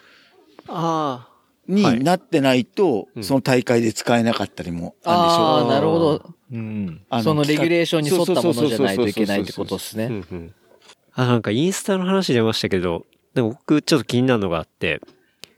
[0.67, 1.29] あは
[1.69, 5.43] いになってないと、うんその大会で使えなかったりもあるでしょ。
[5.43, 6.33] ああ、なるほど。
[6.51, 10.05] うんそのレギュレーションに沿ったものじゃないといけないってことですね。
[10.05, 10.55] うんうん。
[11.13, 15.01] あ、なんかインスタの話出ましたけど、でも僕ちょっと気になるのがあって、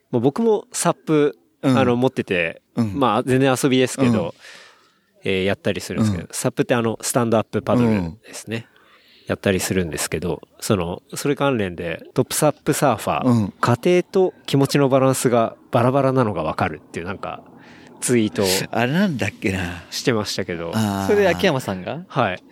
[0.09, 4.31] もう僕もサップ、うんあの、持ってて、うんまあ全然遊びですけど、うん
[5.25, 8.67] えーやったりするんですけど、サップってあの、スタンドアップパドルですね。
[9.29, 13.53] やったりするんですけど、その、それ関連で、トップサップサーファー、うん。
[13.61, 17.43] 家庭と気持ちのバランスがバラバラなのがわかるっていうなんか、
[18.01, 19.83] ツイートをあれなんだっけな。
[19.91, 20.73] してましたけど、
[21.05, 22.05] それで秋山さんが？
[22.07, 22.43] はい。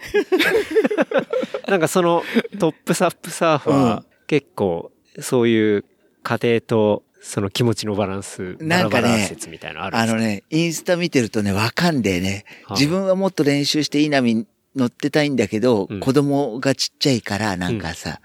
[1.67, 2.21] なんかその
[2.59, 4.05] トップサップサーファー、うん。
[4.27, 5.85] 結構そういう
[6.21, 10.11] 家庭とその気持ちのバランス、バラなんかねバラ説みたいなのあるんですか？
[10.11, 12.79] あのね、インスタ見てるとね、わかんでね、はい。
[12.79, 14.45] 自分はもっと練習していい波
[14.77, 18.21] 乗ってたいんだけど、うん子供がちっちゃいから、なんかさ、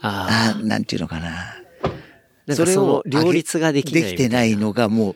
[0.00, 1.56] ああーなんていうのかな。
[2.54, 5.14] その両立ができないできてないのがもう、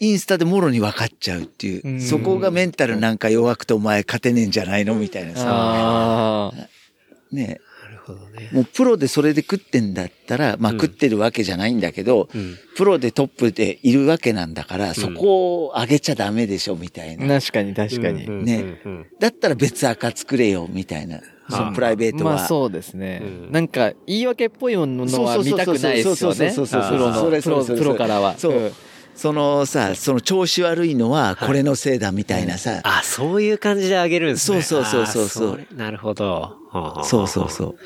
[0.00, 1.86] インスタでもろに分かっちゃうっていう。
[1.86, 5.44] うんそこがメンタルなんか弱くてお前勝てねえんじゃないのみたいなさ。
[5.46, 6.68] ああ。
[7.30, 7.71] ねあ。
[8.12, 8.50] ほどね。
[8.52, 12.58] もうプロでそれで食ってんだったら、まあうん食ってるわけじゃないんだけど、うん。
[12.76, 17.40] プロでトップでいるわけなんだから、そこを上げちゃダメでしょ、みたいな。
[17.40, 18.24] 確かに確かに。
[18.24, 18.78] うんね
[19.18, 21.20] だったら別赤作れよ、みたいな。
[21.50, 22.36] そのプライベートは。
[22.36, 23.22] まあそうですね。
[23.22, 26.50] うんなんか言い訳っぽいものは見たくないですよね。
[26.50, 28.38] そうそうそうそうプロからは。
[28.38, 28.54] そう。
[28.54, 28.72] ん
[29.14, 32.80] そのさ、その調子悪いのはこれのせいだみたいなさ。
[32.82, 34.62] あ、そういう感じであげるんですね。
[34.62, 36.56] そうそうそうそうそうなるほど。
[37.04, 37.76] そうそうそう。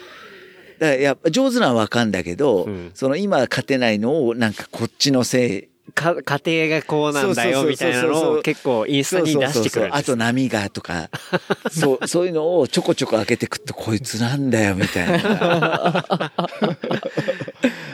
[0.79, 2.91] だからやっぱ上手なのはわかんだけど、うん。
[2.95, 5.69] その今勝てないのをなんかこっちのせい。
[5.95, 11.11] か家庭がこうなんだよみたいなのを結構インスタに出してくるあと波がとか、
[11.71, 16.33] そう、そういうのをちょこちょこ開けてくとこいつなんだよみたいな。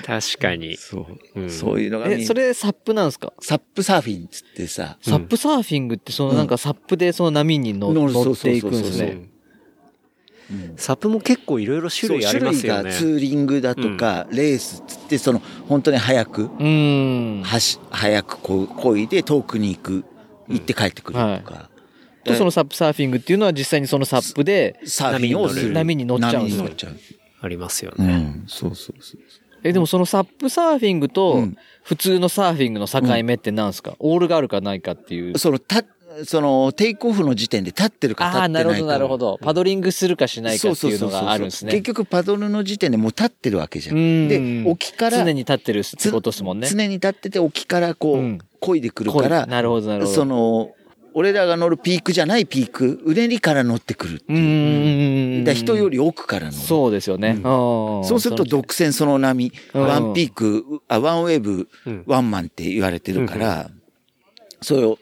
[0.05, 0.77] 確かに。
[0.79, 1.41] そう。
[1.41, 1.51] うん。
[1.51, 3.33] そういうのがえ、それサップなんですか？
[3.41, 9.29] サップサーフィンっつってさ、サップサーフィングってそのなんかサップでその波に乗っていくんですね。
[10.77, 12.83] サップも結結構いろいろ種類ありますよね。
[12.83, 17.43] 種類がツーリングだとか、レースっつって、その、本当に早く、うーん。
[17.43, 20.05] はし、早くこう、漕いで遠くに行く、
[20.49, 21.71] 行って帰ってくるとか。
[22.25, 25.73] とそのサップサーフィングっていうのは実際にそのサップで、サーフィンをする。
[25.73, 26.97] 波に乗っちゃうんですよ波に乗っちゃう。
[27.41, 28.07] ありますよね。
[28.07, 28.09] う
[28.45, 29.21] ん、そうそうそう。
[29.65, 35.37] え、でもそのサップサーフィングうとん普通のサーフィングの境目って何ですか、オールがあるかないかっていう。
[35.39, 35.83] その、た、
[36.25, 38.69] その、テイクオフの時点で立ってるか立ってないか。
[38.71, 39.39] なるほど、なるほど。
[39.43, 41.73] パドリングするかしないかっていうのがあるんですね。
[41.73, 44.29] 結局パドルの時点でもう立ってるわけじゃうんん。
[44.29, 46.69] で、沖から、常に立ってるってことですもんね。
[46.69, 50.15] 常に立ってて沖からこう、うん漕いでくるから、なるほど、なるほど。
[50.15, 50.71] その、
[51.15, 54.41] 俺らが乗るピークじゃないピーク、うねりから乗ってくるってういう。
[54.41, 55.45] ーん。
[55.45, 56.57] だから人より奥から乗る。
[56.57, 57.39] そうですよね。
[57.43, 63.71] そそうすると独占その波、うん one peak、あ one wave、うん one man って言われてるから、
[64.63, 64.99] それをうん。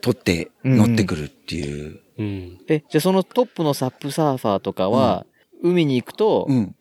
[0.00, 2.00] 取って乗ってくるっていう。
[2.18, 2.58] うん。
[2.68, 5.26] え、じゃあそのトップのサップサーファーとかは、
[5.62, 6.74] 海に行くと、うん。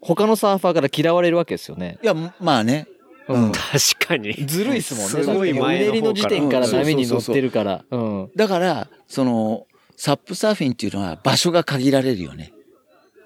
[0.00, 1.98] 他のサーファーから嫌われるわけですよね。
[2.02, 2.86] いや、まあね。
[3.28, 3.52] うん。
[3.52, 4.32] 確かに。
[4.46, 5.08] ずるいっすもんね。
[5.08, 7.84] すごい前の方からうねりの時点からうん波に乗ってるから。
[7.90, 8.30] うん。
[8.34, 12.52] だから、その、サップサーフィンっていうのは場所が限られるよね。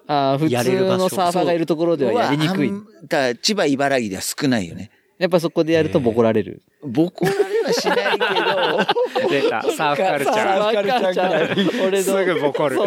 [0.07, 2.71] ああ、普やれる場所通のサーファーがいるところではやりにくい。
[2.71, 4.91] だから千葉、茨城では少ないよね。
[5.25, 6.61] やっぱそこでやるとボコられる。
[6.83, 8.19] ボコられはしないけ
[9.23, 9.63] ど、出た。
[9.63, 10.37] サーフカルチャー。
[10.37, 11.87] サーフカルチャー。
[11.89, 12.05] 俺の。
[12.05, 12.79] すぐボコる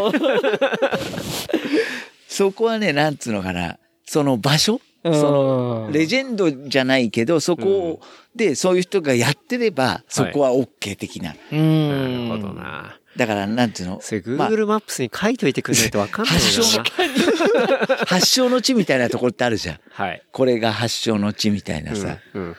[2.28, 3.80] そこはね、なんつうのかな。
[4.06, 4.80] その場所？
[5.04, 8.00] うんその、レジェンドじゃないけど、そこ
[8.36, 11.32] でそういう人がやってれば、そこは OK 的な。
[11.32, 12.28] うなるん。
[12.30, 13.00] ほどな。
[13.18, 14.00] だから、なんていうの？
[14.02, 18.06] それまあ Google マップスに書いといてくれないとわかんないよ発祥な。
[18.06, 19.80] 発祥の地みたいなところってあるじゃん。
[19.90, 20.22] はい。
[20.32, 22.20] これが発祥の地みたいなさ。
[22.34, 22.56] うんうん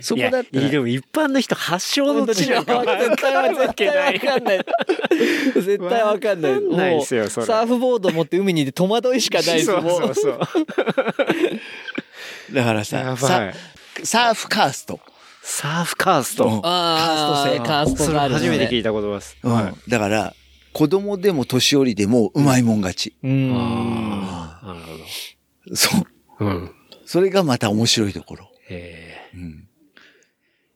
[0.00, 3.42] そこだったらでも一般の人発祥の地なんか絶対わ。
[3.44, 4.66] かんない。
[5.54, 6.54] 絶対わかんない。
[6.54, 10.40] わかんないもうっすよそれサーフボード持って海にいて戸惑いしかないですそうもそうそう。
[12.52, 13.52] だからやさ。
[14.02, 14.98] サーフカースト。
[15.48, 16.60] サーフカースト。
[16.60, 19.36] カーストそれがあるんですね初めて聞いた言葉です。
[19.44, 19.90] うんはい。
[19.90, 20.34] だから、
[20.72, 23.16] 子供でも年寄りでもうまいもん勝ち。
[23.22, 23.52] うん。
[23.54, 26.00] ああ、なるほそう。
[26.40, 26.46] ど。
[26.46, 26.70] うん。
[27.06, 28.50] それがまた面白いところ。
[28.68, 29.62] ええうん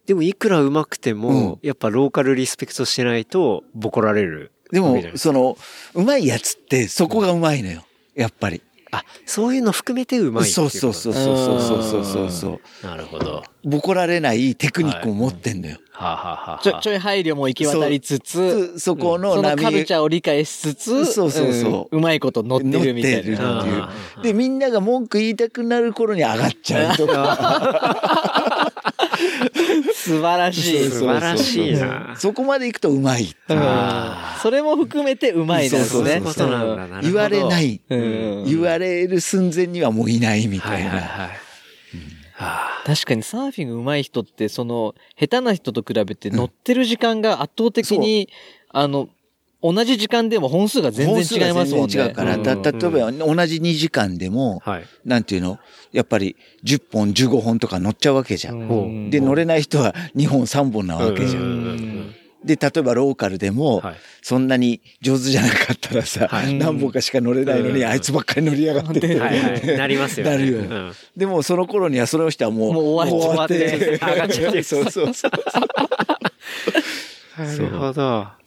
[0.06, 4.50] でもいくら上手くても、うやっぱローカルリスペクトしてないと、ボコられる。
[4.72, 5.56] でですその、
[5.94, 7.84] うまいやつってそこがうまいのよ。
[8.16, 8.60] やっぱり。
[8.92, 10.78] あ、そういうの含めてうまいっていそうこと。
[10.78, 12.86] そうそうそうそうそうそうそう。
[12.86, 13.36] なるほど。
[13.36, 15.76] はボコられないテクニックを持ってんのよ。
[15.94, 21.98] あ、はあはあはあ、ちょ、ちょい配慮も行き渡りつつ、そそこのその波カルチャーを理解しつつ、そうそうそうん。
[21.98, 28.72] うまいこと乗ってるみたい乗ってるっていうで、みんなが文句言いたくなる頃に上がっちゃうとか。
[30.04, 30.90] 素晴らしい。
[30.90, 32.14] 素晴らしいな。
[32.16, 33.24] そこまで行くとうまい。
[33.24, 33.30] う
[34.42, 36.22] それも含めてうまいですね。
[37.02, 37.60] 言われな。
[37.60, 37.80] い。
[37.88, 40.90] うん言われる寸前にはもういないみはいたいな。
[40.90, 41.30] はいはい。
[42.38, 48.30] あ確かにサーフィング上手い人って、その、下手な人と比べて乗ってる時間が圧倒的に、
[48.70, 49.10] あの、
[49.62, 51.90] 同じ時間でも本数が全然違いますもんね。
[51.90, 52.36] 本数が全然違うから。
[52.36, 54.70] 例えば同じ2時間でも、あ。
[54.70, 54.84] はい。
[55.04, 55.58] なんていうの？
[55.92, 58.60] やっぱり10本15本とか乗っちゃうわけじゃん。
[58.60, 61.40] うんで、乗れない人は2本3本なわけじゃ。
[61.40, 61.46] うん
[61.76, 69.20] んで、例えばローカルでもはい、そんなに上手じゃなかったらさ、はい何本かしか乗れないのに、うんあいつばっかり乗りやがってって。
[69.20, 69.76] はいはい。
[69.76, 70.32] なりますよね。
[70.32, 75.32] なるようんでもその頃にはその人はもう、もう終わっちゃって上がっちゃって るそうそうそう。
[77.38, 78.39] なるほど。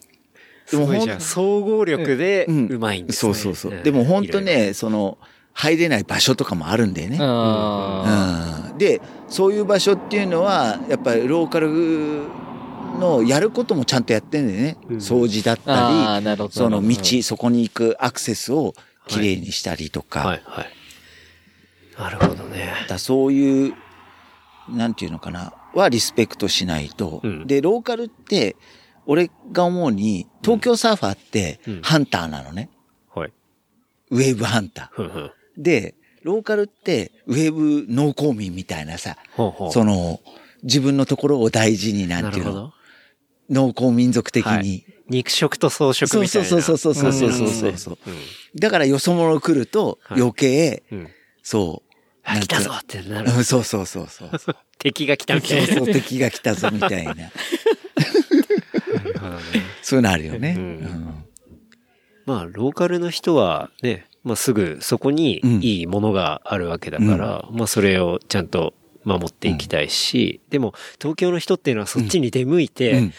[0.76, 3.34] でも総合力でうんうまいんですね。
[3.34, 3.80] そうそうそう。
[3.80, 4.40] んでも本当。
[4.40, 5.18] ね、その、
[5.54, 7.18] 入れない場所とかもあるんだよね。
[7.20, 11.68] あうんで、そういう場所っていうのは、やっぱりローカル
[12.98, 14.76] のやることもちゃんとやってんだよね。
[14.88, 18.74] うん掃除だったり、その道、そこに行くアクセスを
[19.06, 20.66] きれいにしたりとか、ろはいはい。
[21.98, 22.72] なるほどね。
[22.88, 23.74] だそういう、
[24.68, 27.20] なんていうのかな、はリスペクトしないと。
[27.22, 28.56] うんで、ローカルって、
[29.06, 32.70] 俺が思うに、東京サーファーってうんハンターなのね。
[33.14, 33.32] はい。
[34.10, 34.94] ウェーブハンター。
[34.94, 35.30] ふんふん。
[35.56, 39.72] で、ローカルって、ウェーブ農耕民みたいなさ、ほうほう。
[39.72, 40.20] その、
[40.62, 42.74] 自分のところを大事になんていうの、なるほど。
[43.50, 44.50] 農耕民族的に。
[44.50, 46.48] はい肉食と草食そうみたいな。
[46.48, 47.98] そうそうそうそうそうそうそうそう。
[48.58, 50.98] だからよそ者来るとはい余計、うん。
[51.00, 51.08] うん。
[51.42, 51.94] そう。
[52.22, 53.30] あ、来たぞってなる。
[53.30, 54.38] うんそうそうそうそう。
[54.38, 55.74] そう敵が来たみたいな。
[55.74, 57.14] そう敵が来たぞみたいな。
[59.94, 60.58] そういうのあるよね。
[62.26, 68.72] まあ、ローカルの人はね、まあすぐそこにうんいいものがあるわけだから、まあそれをちゃんと
[69.04, 73.12] 守っていきたいし、でも東京の人っていうのはそっちに出向いて、うん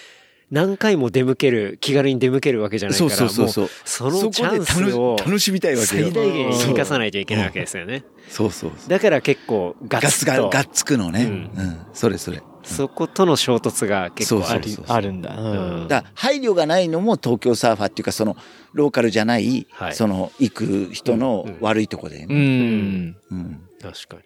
[0.52, 7.00] 何回も出向ける、気軽に出向けるわけじゃないから、そうそうそうそのチャンスを楽しみたいわけよ最大限に生かさい。
[7.00, 8.04] ないといけないわけですよね。
[8.30, 8.72] そうそう。
[8.88, 11.24] だから結構ガッと、ツががっつくのね。
[11.24, 11.34] ううん
[11.68, 11.86] ん。
[11.94, 12.44] それそれ。
[12.66, 15.36] そことの衝突が結構あうそうそうあるんだ。
[15.38, 18.36] うんだ配慮がないのも東京サーファーっていうか、その、
[18.74, 22.36] ローカルじゃない、はいその、行く人の悪いとこだようね。
[22.36, 23.16] ん。
[23.32, 23.62] うん。
[23.82, 24.24] 確かに。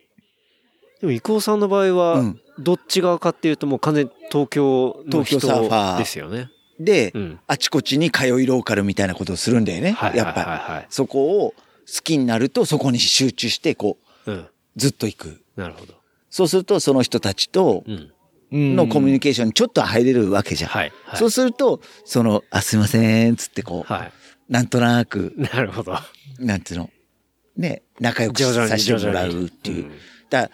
[1.02, 6.49] でも、伊藤さんの場合はうん、どっち側かっていうともう完全に東京の人東京サーファーですよね。
[6.80, 7.39] で、うん。
[7.47, 9.91] あちこちに通いローカルみたいなことをするんだよね。
[9.91, 10.73] はいはいはいやっぱ。
[10.73, 10.88] はい。
[10.89, 11.56] そこを好
[12.04, 14.47] きになると、そこに集中して、こう、うん。
[14.75, 15.41] ずっと行く。
[15.56, 15.93] なるほど。
[16.30, 18.12] そうすると、その人たちとうん。
[18.52, 20.70] のコミュニケケーションにちょっと入れるわけじゃん。
[20.70, 20.92] はい。
[21.06, 21.18] はい。
[21.18, 24.12] そうすると、その、あ、すいません、つってこう、はい。
[24.50, 25.98] なんとなく、 なるほど。
[26.40, 26.90] なんていうの、
[27.58, 29.92] ね、仲良くさせてもらうっていう。
[30.30, 30.52] だから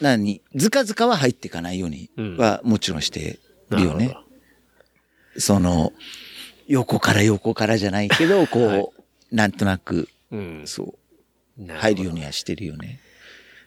[0.00, 3.38] 何、ずかずかは入っていかないようにはもちろんして
[3.70, 5.40] るよねなるほ。
[5.40, 5.92] その、
[6.66, 8.86] 横から横からじゃないけど、こう、はい
[9.30, 10.38] なんとなく、ど。
[10.38, 10.62] うん。
[10.66, 10.98] そ
[11.58, 13.00] う、入るようにはしてるよね。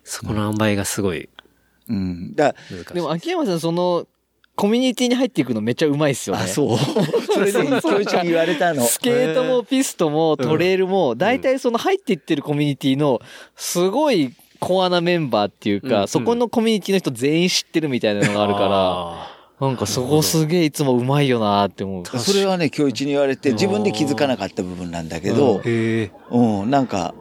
[0.04, 1.30] そこの塩梅がすごい
[1.90, 2.36] うん。
[2.36, 2.56] だ。
[2.94, 4.08] でも秋山さんその、
[4.56, 6.44] コミュニティに入っていくのめっちゃうまいっすよね。
[6.44, 6.78] あ、そう。
[7.34, 8.86] それで、教授に言われたの。
[8.86, 13.20] スケートもピストもトレイルも、大体その入っていってるコミュニティの、
[13.56, 22.06] すごいコアなメンバーっていううんか、そこのコミュニティの人全員知ってるみたいなのがあるから、ら、なんかそこすげえいつもうまいよなって思う。
[22.06, 26.12] それはね、教一に言われて、自分で気づかなかった部分なんだけど、へえ。
[26.32, 27.16] うん、なんか、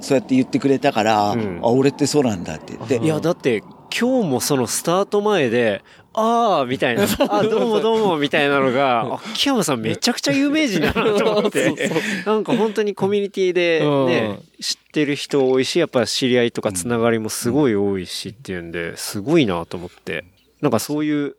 [0.00, 2.76] そうやって言ってくれたから、うんあ、俺ってそうなんだって。
[2.98, 5.82] で、いや、だって、今日もそのスタート前で、
[6.12, 11.90] あーみたいな、 あ、どうもどうもみたいなのが、秋山さんめちゃくちゃ有名人だなと思って、
[12.24, 20.24] なんか本当にコミュニティでね、知ってる人多いし、やっぱ知り合いとかつながりもすごい多いしっていうんで、すごいなと思って、
[20.62, 21.36] なんかそういう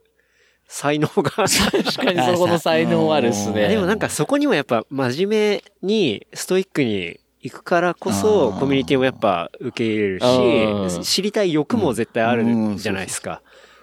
[0.68, 1.32] 才能が。
[1.34, 3.70] 確かにそこの才能あるっすね。
[3.70, 7.20] でもなんかそこにもやっぱ真面目にストイックに
[7.50, 12.44] 行くからこそコミュニティもやっぱ受け入れるうんし、知りたい欲も絶対ある
[12.78, 13.42] じゃないですか。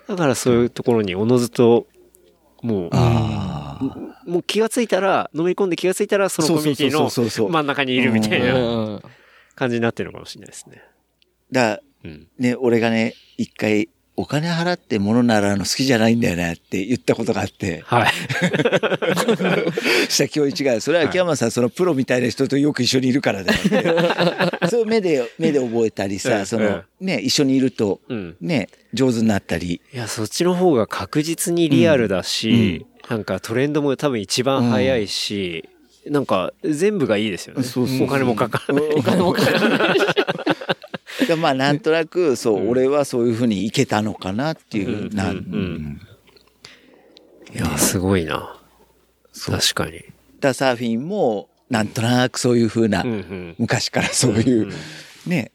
[0.08, 1.86] だからそういうところにおのずと、
[2.62, 2.90] もう。
[4.26, 9.02] もう気がついたら、のめり込んで気がついたらそのコミュニティの真ん中にいるみたいなうん
[9.54, 10.82] 感じになってるのかもしれないですね。
[11.50, 12.28] だうん。
[12.38, 18.12] ね、俺がね、一回、お金払って物習うの好きじゃないんだよねって言ったことがあって、はい。
[20.08, 20.80] した今日違う。
[20.80, 23.62] それは秋山さん、そのプロみたいな人とよく一緒にいるからだよっ
[24.60, 24.68] て。
[24.70, 28.36] それを目で、目で覚えたりうんさ、その、ね、一緒にいると、うん。
[28.40, 29.80] ね、上手になったり。
[29.92, 35.68] いや、そっちの方が確実にリアルだし、なんかトレンドも多分一番早いし、
[36.06, 37.62] なんか全部がいいですよね。
[37.64, 38.84] そうそうそうお金もかからない。
[38.94, 39.98] お金もかからない。
[41.28, 45.14] でまあ、なんとなく、そう、俺はそういうふうにいけたのかなっていう、うん。
[45.14, 45.42] なんうん。
[45.42, 46.00] うん。
[47.54, 48.60] いや、すごいな。
[49.46, 50.02] 確かに。
[50.40, 53.04] だサーフィンも、なんとなくそういうふうな。
[53.58, 54.72] 昔からそういう、
[55.26, 55.52] ね、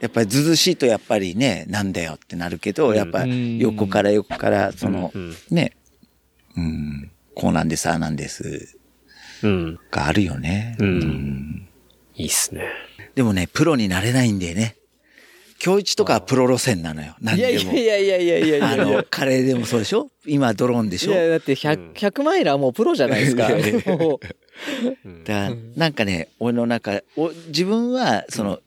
[0.00, 5.72] やっぱりずずしいとやっぱりね、なんだよってなるけど、やっぱうん横から横から、そのう、んね、
[6.56, 8.78] うん、こうなんです、ああなんです、
[9.42, 9.78] うん。
[9.90, 10.76] があるよね。
[10.80, 11.68] うん。
[12.14, 12.68] いいっすね。
[13.16, 14.76] でもね、プロになれないんだよね。
[15.64, 17.16] 今日一とかはプロ路線なのよ。
[17.20, 17.72] 何いやでも。
[17.72, 20.10] いやいやいやいやいやいやあの、カレーでもそうでしょ？
[20.26, 21.12] 今ドローンでしょ？
[21.12, 23.48] いや、だって100、100マイラーもうプロじゃないですか。
[23.48, 24.20] いやいやも
[25.24, 28.60] だなんかね、俺の中、お自分は、その、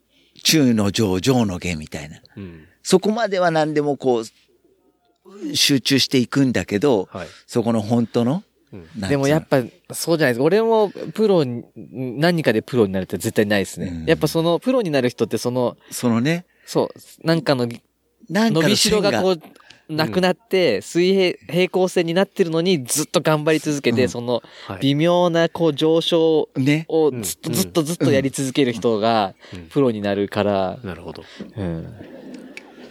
[0.44, 2.18] 中の上、上の下みたいな。
[2.36, 2.66] うん。
[2.82, 7.28] そこまでは何でもこう、集中していくんだけど、はい。
[7.46, 9.64] そこの本当の、うんでもやっぱ、
[9.94, 10.44] そうじゃないですか。
[10.44, 13.88] 俺もプロに、何かでプロになるって絶対ないですね。
[13.88, 17.68] うんやっぱその、プロになる人ってその、そのね、そう、なんかの
[18.30, 19.44] なんかの伸びしろがこ線
[19.90, 24.80] う、なくなって、水平、平行線になってるのにずっと頑張り続けて、うんその、はい。
[24.82, 26.86] 微妙なこう上昇ね。
[26.90, 31.24] をうんずっとずっとずっとやり続ける人がうんプロになるから、なるほど。
[31.58, 31.84] うん。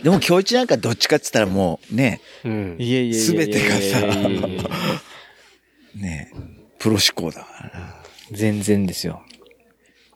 [0.02, 2.76] でも今日一なんかどっちかって言ったらもうね、うん。
[2.78, 4.78] いやいやいやいや全てがさ
[6.00, 6.32] ね、
[6.78, 7.94] プロ志向だからな。
[8.32, 9.22] 全然ですよ。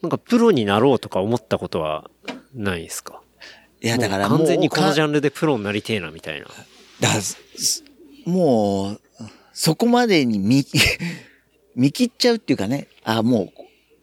[0.02, 2.10] なんかプロになろうとか思ったことは
[2.54, 3.20] ないですか？
[3.80, 6.46] いや、だからもう完全にこのジャャンルでプロになりてえなみたいな。
[7.00, 7.08] だ
[8.26, 9.00] もう、
[9.52, 10.64] そこまでに見、
[11.74, 13.52] 見切っちゃうっていうかね、あ、も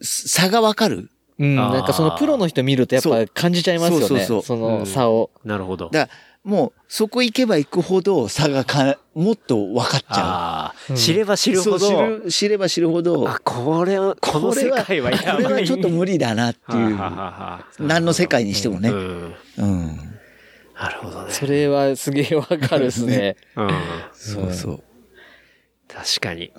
[0.01, 1.55] う、差がわかるうん。
[1.55, 4.05] なんかそのプロの人見るとやっぱ感じちゃいますよね。
[4.07, 5.31] そうそうそうその差を。
[5.45, 5.89] なるほど。
[5.89, 6.19] だから
[6.49, 11.79] もう、そこ行けば行くほど差がか、もっと分かっちゃうん知れば知るほう。
[11.79, 15.43] そうど、知る知れば知るほど、あ、これは、この世界はやばい。
[15.43, 16.97] これはちょっと無理だなっていう。
[17.77, 18.89] 何の世界にしてもね。
[18.89, 19.35] うん。
[19.57, 19.97] うん。
[20.73, 21.31] なるほどね。
[21.31, 23.35] それはすげえわかるですね。
[23.55, 23.69] うん。
[24.11, 24.83] そうそう。
[25.87, 26.51] 確かに。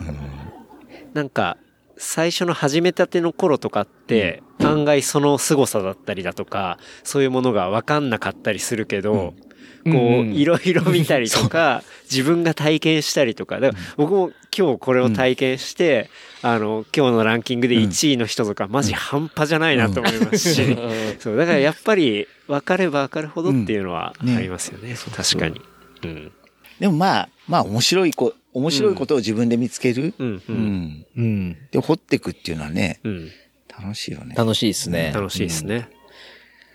[1.15, 1.57] なんか、
[1.97, 9.50] 最初の始めたての頃とかって、案外その凄さだったりだとか、そういうものが分かんなかったりするけど、うん
[9.85, 16.11] こう、うんいろいろ見たりとか、自分が体験したりとか、だから僕も今日これを体験して、
[16.43, 20.77] あの、今日のランキングで1位の人とか、マジ半端じゃないなと思いますし、
[21.21, 24.95] そう、だからやっぱり分かれば分かるほどっていうのはありますよね。
[25.15, 25.61] 確かに。
[26.05, 26.33] うん。
[26.79, 30.15] でもまあ、まあ面白いこ、面白いことを自分で見つける。
[30.19, 30.43] うん、う。
[30.49, 31.07] うんん。
[31.17, 31.57] うん。
[31.71, 33.31] で、掘っていくっていうのはね、うん。
[33.69, 34.35] 楽しいよね。
[34.37, 35.13] 楽しいですね。
[35.15, 35.89] 楽しいですね。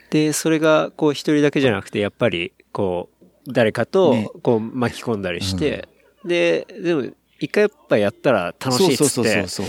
[0.09, 5.87] で、それが、こう、一人だけじゃなくて、やっぱり、こう、誰かとね、こう、巻き込んだりして、
[6.25, 7.05] で、でも、
[7.39, 9.63] 一回やっぱやったら楽しいっつってそうそうそうそ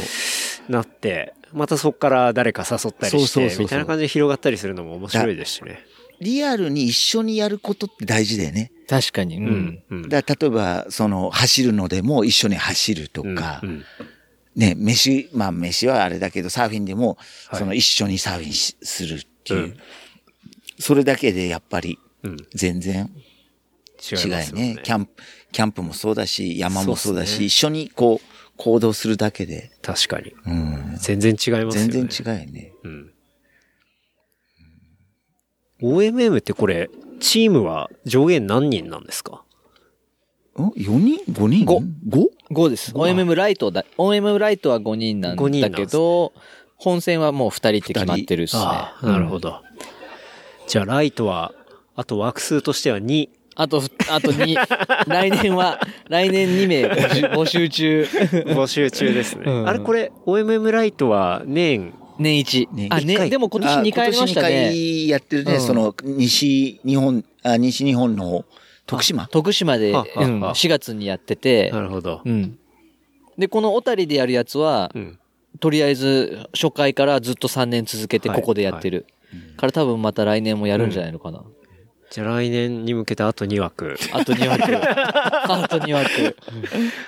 [0.68, 0.72] う。
[0.72, 5.86] なって、またそこから誰か誘ったりして、そうそうそうそうみたいな感じで広がったりするのも面白いですしね。
[6.20, 8.72] リアルに一緒にやることって大事だよね。
[8.88, 9.36] 確かに。
[9.36, 9.82] うん。
[9.88, 10.08] うん。
[10.08, 13.84] だ例えば、その、走るのでも一緒に走るとか、うんうん
[14.56, 19.76] ね、飯、まあ飯はあれだけど、サーフィンでも、はいその一緒にサーフィンしするっていう、うん
[20.78, 22.05] それだけでやっぱりうん。
[22.54, 23.10] 全然
[24.12, 24.80] 違違いいますよねね。
[24.82, 25.12] キャンプ、
[25.52, 30.32] キャンプもそうだし、山もそうだし、ね一緒にこう、行動するだけで、確かに。
[30.46, 31.92] うん、全然違いますよね。
[31.92, 32.72] 全然違うよね。
[32.84, 33.12] うん。
[35.82, 36.88] OMM ってこれ、
[37.20, 39.42] チームは上限何人なんですか？
[40.58, 41.64] ん ?4 人 ?5 人？
[41.64, 42.26] 五 ?5?
[42.50, 42.92] 5です。
[42.92, 46.32] OMM ライトだ、OMM ライトは5人なん五人なだけど、
[46.76, 48.62] 本戦はもう2人って決まってるっすね。
[48.64, 49.62] ああ、なるほど。
[50.66, 51.52] じゃあ、ライトは
[51.96, 53.28] あと枠数としては2。
[53.58, 55.80] あと、あと2、来年は、
[56.10, 58.08] 来年2名募集募集中。
[58.46, 59.44] 募集中ですね。
[59.46, 62.68] うんあれこれ、OMM ライトは年、年一。
[62.70, 64.70] あ、ね、年一回でも今年2回ありましたあ今年2ね。
[64.70, 68.44] 回やってるね、うんその、西日本、あ、西日本の
[68.86, 72.20] 徳島徳島で、はははうん、4月にやっててな、るほど。
[72.24, 72.58] うん。
[73.38, 75.18] で、この小谷でやるやつはう、ん。
[75.60, 79.06] とりあえず初回からずっと3年続けてはいここでやってる。
[79.56, 81.42] から多分また来年もやるんじゃないのかな。
[82.10, 83.96] じゃあ来年に向けてあと2枠。
[84.12, 84.62] あと2枠。
[84.76, 86.36] あと2枠。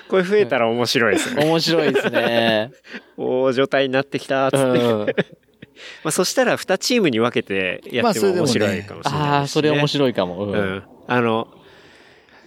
[0.09, 1.45] これ増えたら面白いですね。
[1.45, 2.71] 面白いですね。
[3.17, 4.65] 大状態になってきた、つって。
[4.65, 5.07] うん
[6.03, 10.45] まあそしたら2チームに分けてやっても面白いかもしれないです、ねああ、それ面白いかも。
[10.45, 10.83] ううんん。
[11.07, 11.47] あの、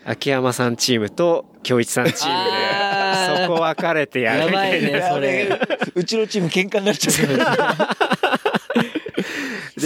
[0.05, 4.88] 秋山さんチームと京一さんチームで、そこ分かれてやるやみたいな。
[4.90, 5.61] ばいね、それ。
[5.94, 8.21] うちのチーム喧嘩になっちゃう。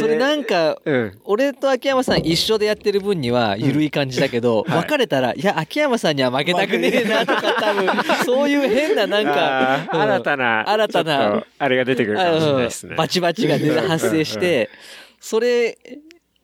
[0.01, 1.18] それなんか、うん。
[1.24, 7.88] 俺と秋山さん一緒でやってる分には緩い感じだけど、はい別れたら、いや、秋山さんには負けたくねえなとか多分、
[8.24, 12.97] そういう変ななんかうん新たな、新たなあれが出てくるかもしれないですね。
[12.97, 14.70] バチバチが出て発生して、
[15.20, 15.78] それ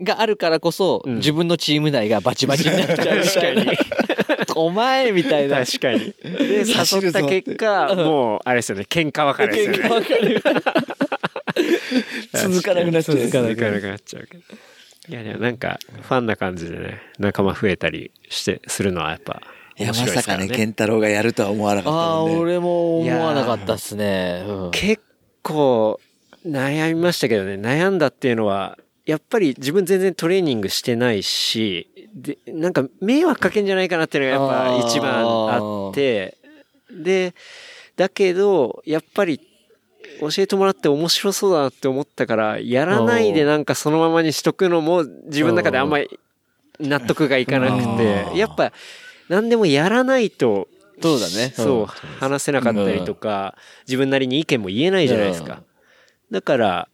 [0.01, 3.73] があるからこそ、うん自分のチーム内がバチバチになっちゃうみたいな。
[4.57, 5.65] お前みたいな。
[5.65, 6.15] 確かに。
[6.23, 10.03] で、誘った結果、もう、あれですよね、喧嘩別れですよね。
[12.33, 13.19] 続かなくなっちゃう。
[13.19, 14.43] 続かなくなっちゃうけど。
[15.09, 19.43] いや、でもなんか、ファンな感じでね、仲間増えたりして、するのはやっぱ、
[19.77, 20.49] いや、面まさからね。
[20.49, 22.25] 健太郎がやるとは思わなかったああ。
[22.25, 24.45] 俺も思わなかったっすね。
[24.47, 25.03] うん結
[25.43, 26.01] 構、
[26.47, 36.39] 悩みましたけどね、悩んだっていうのは、やっぱり自分全然トレーニングしてないし、で、なんか迷惑かけんじゃないかなっていうのがやっぱ一番あって、
[36.91, 37.35] で、
[37.97, 39.41] だけど、やっぱり
[40.31, 46.09] 教えてもらって面白そうだなって思ったから、やらないでなんかそのままにしとくのも自分の中であんまり
[46.79, 48.73] 納得がいかなくあて、ーやっぱ
[49.29, 50.69] 何でもやらないと、
[51.01, 51.53] そうだね。
[51.57, 53.57] そう、ん話せなかったりとか、
[53.89, 55.63] 自分なりに意見も言えないじゃないですか。
[56.31, 56.89] だから、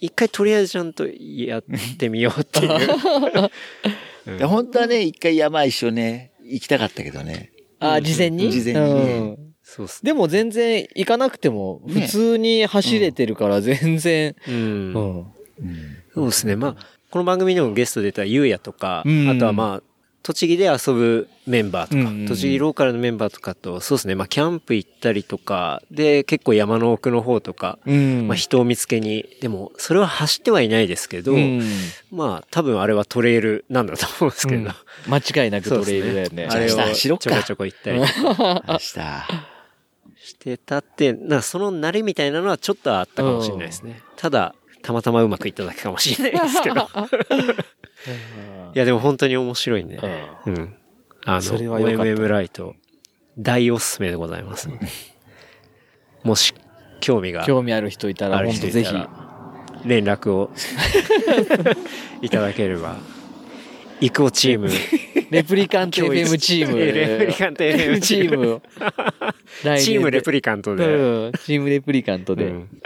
[0.00, 1.64] 一回とりあえずちゃんとやっ
[1.98, 3.50] てみようっていう。
[4.36, 7.52] いや本当はね、一回山一緒ね、行きたかったけどね。
[7.78, 8.50] あ、事前に？
[8.50, 10.12] 事前にねうんそうっすね。
[10.12, 14.36] でも全然行かなくても、ね普通に走れてるから全然。
[14.48, 15.26] うんうん。
[16.14, 16.54] そうですね。
[16.54, 16.76] まあ、
[17.10, 19.82] この番組でもゲストで出たゆうやとか、うんあとはまあ、
[20.22, 24.14] 栃木で遊ぶメンバーとか、うんうん栃木ローカルのメンバーとかと、そうですね。
[24.14, 31.62] まあ、キャンプ行ったりとか、で、結構山の奥の方とか、うんまあ、人を見つけに、でも、それは走ってはいないですけど、うん
[32.12, 34.70] まあ、多分あれはトレイルなんだと思うんですけど、
[35.08, 36.48] 間違いなくトレイルだよね。
[36.50, 39.45] あれをちょこちょこ行ったりとか 明日。
[40.26, 44.00] してたって、なその慣れみたいなのはちょっとあったかもしれないですね。
[44.16, 46.88] ただ、たまたまうまくいっただけかもしれないですけど。
[48.74, 50.00] いや、でも本当に面白いね。
[50.46, 50.76] うん。
[51.24, 52.74] あの、それは良かった OMM ライト、
[53.38, 54.68] 大おすすめでございます。
[56.24, 56.54] もし、
[57.00, 58.94] 興味が興味ある人いたら、本当ぜひ。
[59.84, 60.50] 連絡を
[62.20, 62.96] いただければ、
[64.00, 64.68] イクオチーム、
[65.30, 66.76] レプリカント FM チーム。
[66.84, 68.62] レプリカント FM チーム。
[69.80, 72.44] チームレプリカントで、うんチームレプリカントで。
[72.46, 72.80] うん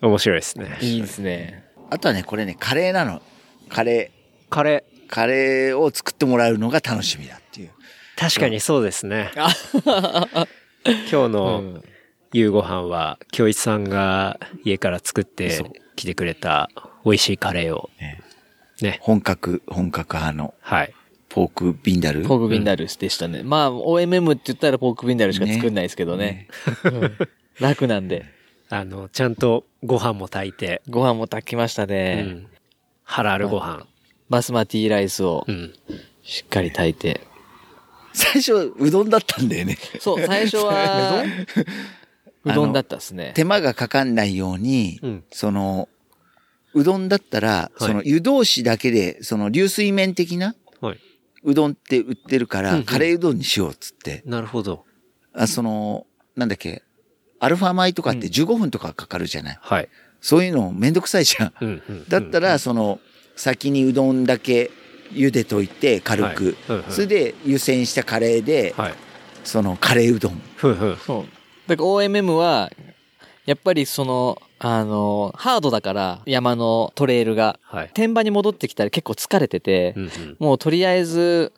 [0.00, 0.78] 面白いですね。
[0.80, 1.64] いいですね。
[1.90, 3.20] あとはね、これね、カレーなの。
[3.68, 4.12] カレ
[4.48, 4.82] カレー、ー。
[5.08, 7.70] カレーを作ってもらうのが楽しみだっていう。
[8.16, 9.30] 確かにそうですね。
[9.34, 10.46] 今
[10.84, 11.82] 日うのん
[12.32, 15.64] 夕ご飯は、京一さんが家から作って
[15.96, 16.68] きてくれた
[17.04, 17.90] 美味しいカレーを。
[18.00, 18.22] ね
[18.82, 18.98] ね。
[19.02, 20.94] 本格、本格派のはい。
[21.28, 22.22] ポークビンダル？
[22.22, 23.42] ポークビンダルスでしたね。
[23.42, 26.48] まあ、OMM って言ったらポークビンダルしか作んないですけどね。
[26.84, 27.12] うん
[27.60, 28.24] 楽なんで。
[28.70, 32.22] あの、ちゃんとご飯も炊いて、ご飯も炊きましたうね。
[32.22, 32.46] ん。
[33.02, 33.84] ハラールご飯。
[34.30, 35.72] バスマティライスをうん。
[36.22, 37.22] しっかり炊いて。
[38.12, 39.76] 最初、うどんだったんだよね。
[40.00, 41.22] そう、最初は、
[42.44, 42.72] うどん？
[42.72, 43.32] だったっすね。
[43.34, 45.88] 手間がかかんないように、うんその、
[46.80, 50.98] うどんだったら、はいその湯通しだけで、その流水麺的なはい。
[51.44, 54.84] うどんって売ってるから、カレーうどんにしようっつって、なるほど。
[55.32, 56.06] あその、
[56.36, 56.82] なんだっけ、
[57.40, 59.58] アルファ米とかって15分とかかかるじゃない？
[59.60, 59.88] はい。
[60.20, 61.52] そういうのめんどくさいじゃん。
[61.60, 61.82] うん。
[61.88, 63.00] うんだったら、その、
[63.36, 64.70] 先にうどんだけ
[65.12, 66.26] 茹でといて、軽く。
[66.26, 68.94] はいうんうんそれで、湯煎したカレーで、はい。
[69.44, 70.40] その、カレーうどん。
[70.56, 70.96] ふんふん。
[70.96, 71.24] そう。
[71.68, 72.70] だから OMM は、
[73.48, 77.58] やっぱりその、あの、ハードだから、山のトレイルが。
[77.62, 77.90] はい。
[77.94, 80.36] 天場に戻ってきたら結構疲れてて、うんうん。
[80.38, 81.54] もうとりあえず、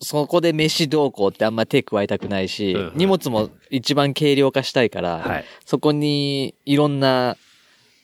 [0.00, 5.44] そこで飯どうこうってあんま手加えたくないし、うんうん荷物も一番軽量化したいから、はい。
[5.66, 7.36] そこにいろんな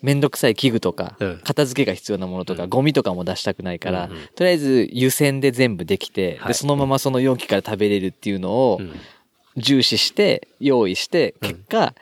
[0.02, 8.92] めんどくさい器具とかうん、片付けが必要なものとか、うんゴミとかも出したくないから、うんうんとりあえず湯煎で全部できて、はいで、そのままその容器から食べれるっていうのをうん
[9.56, 11.94] 重視して、用意して、うん結果、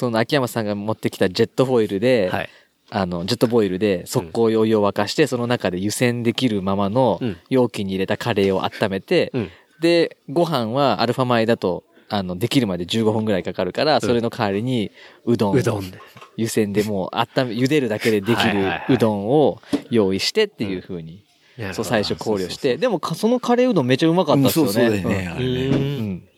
[0.00, 2.48] その秋山さんが持ってきたジェットフォイルで、はい。
[2.88, 9.50] あの、ジェットボイルで速攻お湯を沸かして、その中で湯煎できるままのうん容器に入れたカレーを温めて、うん。
[9.82, 14.90] で、ご飯はアルファ米だと、あの、できるまで15分くらいかかるから、それの代わりに、
[15.26, 15.58] うどん。
[15.58, 15.98] うどんで。
[16.38, 21.22] 湯煎でもう温め、茹でるだけでできるうどんを用意してっていう風に、
[21.58, 24.70] なるほどそう最初考慮して、でもかそのカレーうどんめっちゃうまかったっすよね。
[24.70, 26.29] うんそうそうだよねんあれね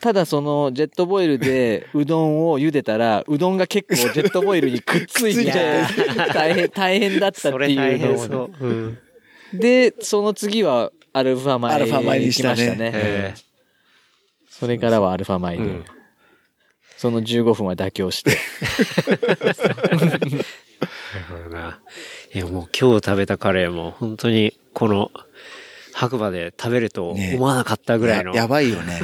[0.00, 5.52] ただそのジェットボイルでうどんを茹でたら、うどんが結構ジェットボイルにくっついて、
[6.32, 8.66] 大変、 大変だったっていうのを変そう。
[8.66, 8.98] うん。
[9.54, 12.90] で、その次はアルファ米ににしたね来ましたね。
[12.94, 13.34] え
[14.50, 15.62] それからはアルファ米で。
[15.62, 15.84] うん
[16.96, 18.30] その15分は妥協して。
[18.30, 19.24] なる
[21.28, 21.80] ほどな。
[22.32, 25.10] いや、もう今日食べたカレーも本当にこの
[25.92, 29.00] 白馬で食べるとね思わなかったぐらいのややばいよね。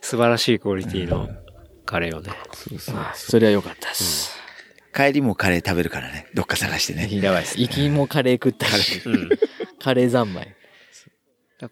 [0.00, 1.28] 素晴らしいクオリティの
[1.84, 2.30] カレーをね。
[3.14, 4.36] それは良かったです。
[4.94, 6.26] 帰りもカレー食べるからね。
[6.34, 7.08] どっか探してね。
[7.20, 7.62] やばいですね。
[7.62, 9.28] 行きもカレー食ったし、うん。
[9.80, 10.54] カレー三昧。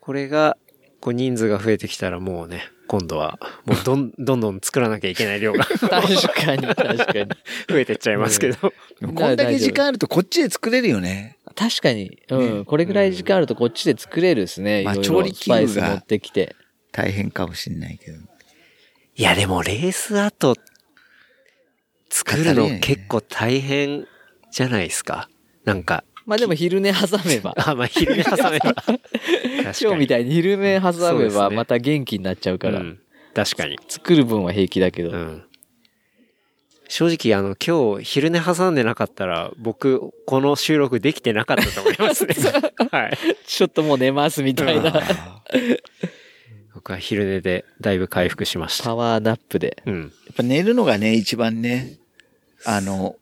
[0.00, 0.56] これが、
[1.00, 7.28] こう人数が増えてきたらもうね、今度は、もうどん、どんどん作らなきゃいけない量が確かに、確かに。
[7.68, 8.56] 増えてっちゃいますけど。
[8.60, 11.38] こんだけ時間あるとこっちで作れるよね。
[11.54, 12.22] 確かに。
[12.28, 12.64] うん。
[12.64, 14.82] これぐらい時間あるとこっちで作れるですね。
[14.84, 16.54] まあいろいろ調理器具がスパイス持ってきて。
[16.96, 18.18] 大変かもしれないけど。
[19.16, 20.54] いや、でもレースアート
[22.10, 24.06] 作るの結構大変
[24.50, 25.28] じゃないですか？
[25.64, 27.54] なんか、まあでも昼寝挟めば。
[27.58, 28.74] あ、まあ、昼寝挟めば。
[29.80, 32.80] 今日みたいに昼寝挟めばまた元気になっちゃうから。
[32.80, 33.00] うん
[33.34, 33.76] 確かに。
[33.86, 35.10] 作る分は平気だけど。
[35.10, 35.44] うん。
[36.88, 42.34] 正直、あの、今日昼寝挟んでなかったら、僕、この収録できてなかったと思いますね。
[42.90, 43.18] はい。
[43.46, 45.02] ちょっともう寝ますみたいな。
[46.86, 48.84] 僕は昼寝でだいぶ回復しました。
[48.84, 49.82] パワーナップで。
[49.86, 50.02] うん。
[50.02, 51.98] やっぱ寝るのがね、一番ね、
[52.64, 53.16] あの、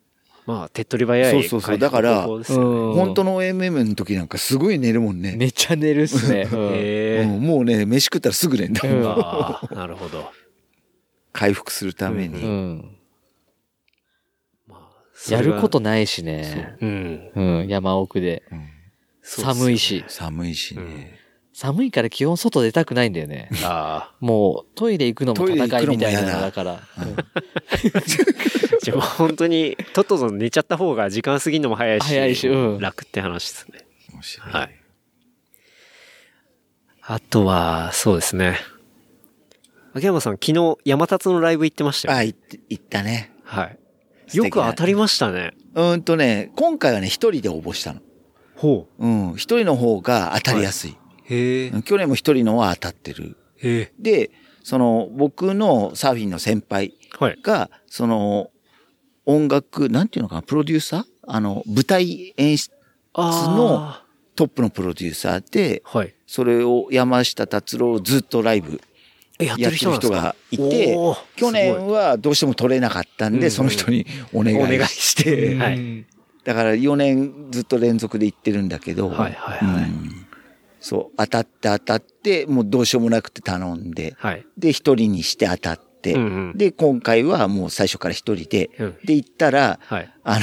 [0.44, 5.36] まあ、手っ取り早いそうそうそうだから本当の OMM の時なんかすごい寝るもんね。
[5.38, 6.46] めっちゃ寝るっすね。
[6.52, 7.22] うんへえ。
[7.22, 9.74] うんもうね、飯食ったらすぐ寝んだもん。
[9.74, 10.30] なるほど。
[11.32, 12.42] 回復するために。
[12.42, 12.96] うん。
[15.14, 16.76] それはやることないしね。
[16.82, 17.30] うん。
[17.34, 17.68] うん。
[17.68, 18.42] 山奥で。
[18.52, 18.68] うん
[19.26, 20.04] 寒いし。
[20.06, 21.23] 寒いしね。
[21.54, 23.48] 寒いから基本外出たくないんだよね。
[23.62, 24.14] ああ。
[24.18, 26.80] もうトイレ行くのも戦いみたいなトイレ行くのだから。
[28.82, 33.86] じゃあ本当に、とっとと寝ちゃった方が時間過ぎるのも早いし、早いしうん楽って話ですね。
[34.12, 34.74] 面白いはい。
[37.02, 38.58] あとは、そうですね。
[39.92, 42.18] 秋山さん、昨日、山立のライブ行ってましたよ。
[42.18, 43.30] あ、行って行ったね。
[43.44, 43.78] はい。
[44.36, 45.52] よく当たりましたね。
[45.74, 48.00] うーんとね、今回はね、一人で応募したの。
[48.56, 50.90] ほうん、一人の方が当たりやすい。
[50.90, 50.94] う。
[50.94, 50.98] へえ。
[50.98, 53.36] うん去年も一人のは当たってる。
[53.98, 54.30] で、
[54.62, 57.38] その、僕のサーフィンの先輩はい。
[57.42, 58.50] が、その、
[59.26, 61.04] 音楽、なんていうのかな、プロデューサー？
[61.26, 62.70] あの、舞台演出
[63.14, 64.04] のあ
[64.36, 66.14] トップのプロデューサーで、ーはい。
[66.26, 68.80] それを山下達郎をずっとライブ
[69.38, 70.96] え、やってるる人がいて
[71.36, 76.04] 去年はどうしても取れなかったんで、うんその人にお願いして、はい。
[76.44, 79.84] だから4年ずっと連続で行ってるんだけど、はいはいはい。
[79.84, 80.23] うん
[80.84, 84.44] そう、当たって当たって、もうどうしようもなくて頼んで、はい。
[84.58, 90.14] で、一人にして当たって、うんうんで、今回はもう最初から一人で、うんで、行ったら、はい。
[90.24, 90.40] あの、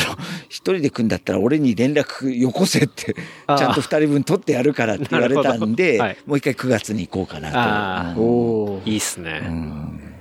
[0.50, 8.22] 一人で来んだったら俺に連絡よこせって、ちゃんと二人分取ってやるからって言われたんで、はいもう一回9月に行こうかなと。
[8.22, 9.44] うんおーいいっすね。
[9.46, 10.14] うん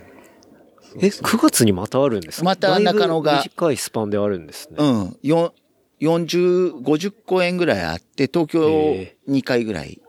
[0.97, 2.45] え、9月にまたあるんですか？
[2.45, 4.77] また中野が短いスパンであるんですね。
[4.79, 5.17] うん。
[5.23, 5.55] よ
[6.01, 10.01] 40、50公演ぐらいあって、東京へ2回ぐらい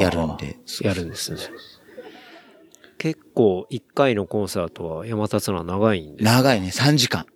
[0.00, 0.56] やるんで。
[0.82, 1.38] やるんですね。
[2.98, 6.24] 結構、1回のコンサートは山立のは長いんで。
[6.24, 7.26] 長いね、3時間。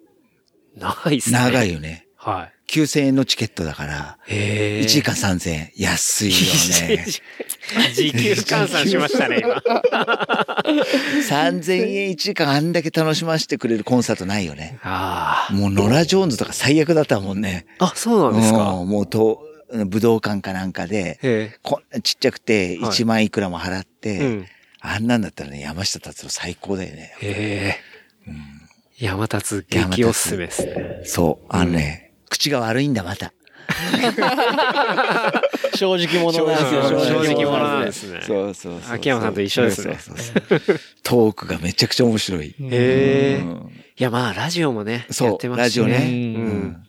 [0.76, 1.38] 長いっすね。
[1.38, 1.72] 長い。
[1.72, 2.06] よね。
[2.16, 4.32] は9000円のチケットだから、い。
[4.32, 4.80] へえ。
[4.82, 5.70] 1時間3000円。
[5.76, 6.36] 安いよ
[6.96, 7.04] ね。
[7.94, 9.62] 時給換算しましたね、今。
[11.28, 14.78] 3000円1時間あんだけ楽しませてくれるコンサートないよね。
[14.82, 17.66] あもうノラ・ジョーンズとか最悪だったもんね。
[17.78, 17.86] あ。
[17.86, 18.70] あ、そうなんですか？
[18.70, 19.42] うんもうと、
[19.86, 24.18] 武道館かなんかで、へこんなちっちゃくてはい1万いくらも払って、え。
[24.20, 24.46] うん。
[24.80, 27.14] あんなんだったらね、山下達郎最高だよね。
[27.20, 27.94] へえ。
[28.98, 31.00] 山立激おすすめですね。
[31.04, 31.46] そう。
[31.48, 33.32] あのね、口が悪いんだ、また。
[35.74, 36.82] 正直者ですよ。
[36.82, 37.92] 正直者者で。
[37.92, 38.20] すすね。
[38.26, 38.94] そうそうそう。
[38.94, 42.48] 秋山さんと一緒ですねそうそうそうトークがめちゃくちゃ面白い。
[42.48, 45.86] へえうんいや、まあ、ラジオもね、そうやってますしね。
[45.92, 46.82] ラジオねううんん。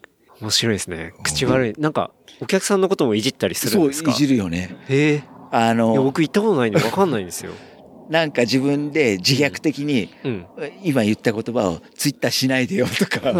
[0.45, 1.13] 面白いですね。
[1.23, 1.73] 口悪い。
[1.79, 4.11] なんか、お客さんのこともいじったりするそう、いんですか？
[4.11, 4.75] じるよね。
[4.87, 5.23] へえ。
[5.51, 7.51] あの、僕行ったことないんでわかんないんですよ。
[8.09, 10.45] なんか自分で自虐的に、うん。
[10.83, 13.31] 今言った言葉をツイッターしないでよとか。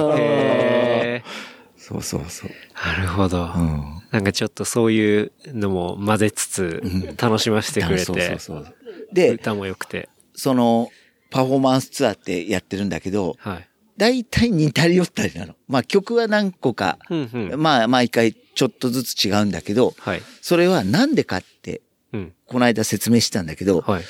[1.77, 2.49] そうそうそう。
[2.97, 3.43] なるほど。
[3.43, 3.83] うん。
[4.09, 8.75] なんかちょっとそういうのも混ぜつつうん、楽しませてくれそうて、そうそう。
[9.13, 10.09] で、歌も良くて。
[10.33, 10.89] その、
[11.29, 13.67] パフォーマンスツアーってやってるんだけど、はい。
[13.97, 15.55] 大体似たり寄ったりなの。
[15.67, 17.61] まあ曲は何個か、うんうん。
[17.61, 20.21] まあ毎回ちょっとずつ違うんだけど、はい。
[20.41, 21.81] それはなんでかって、
[22.13, 22.33] うん。
[22.47, 24.03] この間説明したんだけど、はい。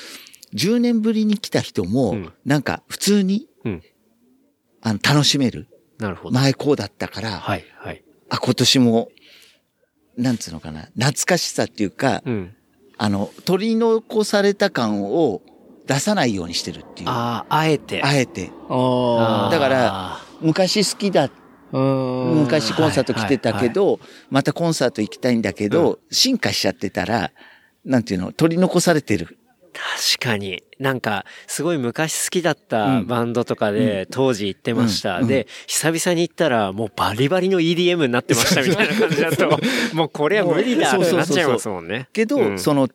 [0.54, 3.82] 10年ぶりに来た人もうん、なんか普通に、うん。
[4.82, 5.68] あの、楽しめる。
[5.98, 6.34] なるほど。
[6.34, 7.64] 前こうだったから、はい。
[7.78, 8.04] はい。
[8.28, 9.08] あ、今年も、
[10.16, 12.54] なんつうのかな、懐かしさっていうか、うん。
[12.98, 15.42] あの、取り残された感を
[15.86, 17.08] 出さないようにしてるっていう。
[17.08, 18.02] あああ、あえて。
[18.04, 18.50] えて。
[18.68, 21.30] あだから、昔好きだ、あ。
[21.72, 22.40] うん。
[22.42, 27.30] 昔コンサート来てたけど、またコンサート行きたいんだけど、進化しちゃってたら、
[27.84, 29.38] なんていうの、取り残されてる。
[30.18, 30.62] 確かに。
[30.78, 35.18] なんか、すごい昔好きだっうんたバンドとかで、当時行ってました。
[35.18, 39.58] うんで、久々に行ったら、もうバリバリの EDM になってましたみたいな感じだと、
[39.94, 42.08] もうこれは無理だってなっちゃいますもんね。
[42.12, 42.88] けど、うんその、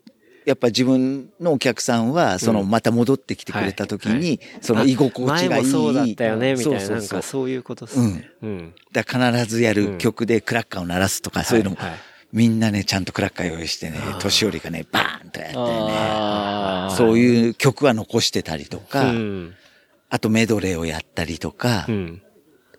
[0.45, 5.49] やっぱ自分のお客さんは、その、うんまた戻ってきてくれた時に、その居心地がいい。
[5.49, 6.89] 前もそうだったよね、みたいな。
[6.89, 8.29] なんかそういうことですね。
[8.41, 8.73] うん。
[8.91, 11.77] だから必ずやる曲でクラッカーを鳴らすとか、そういうのも、
[12.31, 19.53] みんなね、ちゃんとクラッカー用意してね年寄りがね、バーンとやってね、そういう曲は残してたりとか、うん。
[20.09, 22.21] あとメドレーをやったりとかう、ん。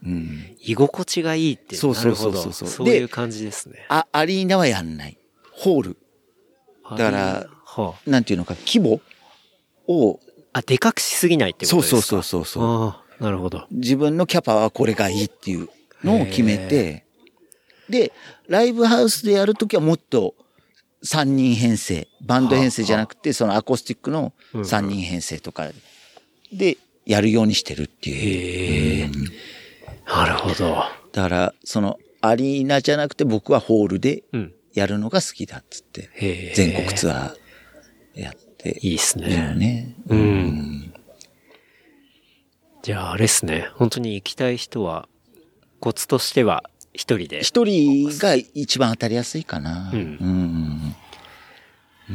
[0.04, 1.80] うん居心地がいいっていう。
[1.80, 3.86] そうそうそうなるほどそうそういう感じですね。
[3.88, 5.16] あ、アリーナはやんない。
[5.52, 5.96] ホール。
[6.90, 9.00] だからはなんていうのか、規模
[9.86, 10.20] を、
[10.52, 11.96] あ、あ、でかくしすぎないってことですか？
[11.96, 13.66] そうそうそうそうそうああ、なるほど。
[13.70, 15.68] 自分のキャパはこれがいいっていう
[16.04, 17.04] のを決めて、
[17.88, 18.12] で、
[18.48, 20.34] ライブハウスでやるときはもっと
[21.04, 25.70] 3人編成、バンド編成じゃなくて、そのアコースティックの3人編成とか
[26.52, 26.76] で
[27.06, 28.16] やるようにしてるっていう。
[28.16, 29.10] へえ。
[30.06, 30.84] なるほど。
[31.12, 34.52] だから、そのアリーナじゃなくて僕はホールでうん。
[34.74, 36.52] やるのが好きだっつって。
[36.54, 39.54] 全国ツアーやっていいっすね。
[39.56, 39.94] ね。
[40.08, 40.92] うん。
[42.82, 43.68] じゃあ、あれっすね。
[43.74, 45.08] 本当に行きたい人は、
[45.80, 47.42] コツとしては、一人で。
[47.42, 49.90] 一人が一番当たりやすいかな。
[49.92, 50.02] うんう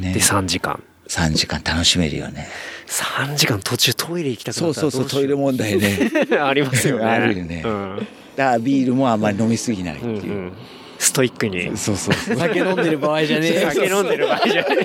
[0.00, 0.82] ねで、3時間。
[1.08, 2.48] 3時間楽しめるよね。
[2.86, 6.10] 3時間途中トイレ行きたくなったらそうそうそう、トイレも問題ね。
[6.38, 7.04] ありますよね。
[7.06, 8.06] あるよねうん。
[8.36, 10.32] だからビールもあんまり飲みすぎないってうんういう。
[10.32, 10.52] ん。
[10.98, 11.76] ストイックに。
[11.76, 12.36] そうそうそう。
[12.36, 13.60] 酒飲んでる場合じゃねえ。
[13.70, 14.76] 酒飲んでる場合じゃない。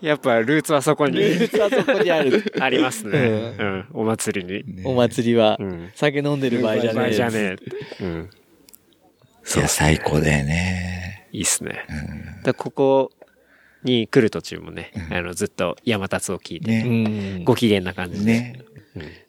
[0.00, 2.52] やっぱルーツはそこにルーツはそこにある。
[2.60, 3.18] ありますね。
[3.58, 3.86] うん。
[3.92, 4.84] お祭りに。
[4.84, 7.14] お祭りはうん、酒飲んでる場合じゃ場合ねえ。
[7.14, 7.56] じゃねえ。
[8.04, 8.30] うん。
[9.56, 11.26] いや、最高だよね。
[11.32, 11.84] いいっすね。
[12.44, 13.10] だここ
[13.82, 16.84] に来る途中もね、あの、ずっと山達を聞いて、ね。
[17.38, 17.44] うん。
[17.44, 18.32] ご機嫌な感じで。
[18.32, 18.60] ね。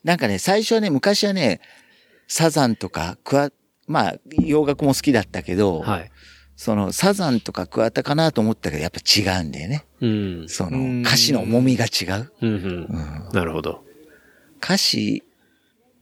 [0.04, 1.62] なんかね、最初はね、昔はね、
[2.28, 3.50] サザンとか、クワ、
[3.90, 6.12] まあ、洋楽も好きだったけど、はい。
[6.56, 9.86] その、サザンとか桑田かなと思ったけど、やっぱ違うんだよね。
[10.00, 10.46] うん。
[10.48, 12.32] そうんの、歌詞の重みが違う。
[12.42, 13.30] うんうん。
[13.34, 13.84] なるほど。
[14.64, 15.24] 歌詞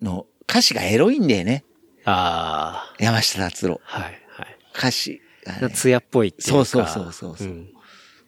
[0.01, 1.63] の、歌詞がエロいんだよね。
[2.03, 2.95] ああ。
[2.99, 3.79] 山下達郎。
[3.83, 4.57] はいはい。
[4.75, 6.65] 歌詞がね、艶っぽいっていうか。
[6.65, 7.69] そうそうそうそうそううん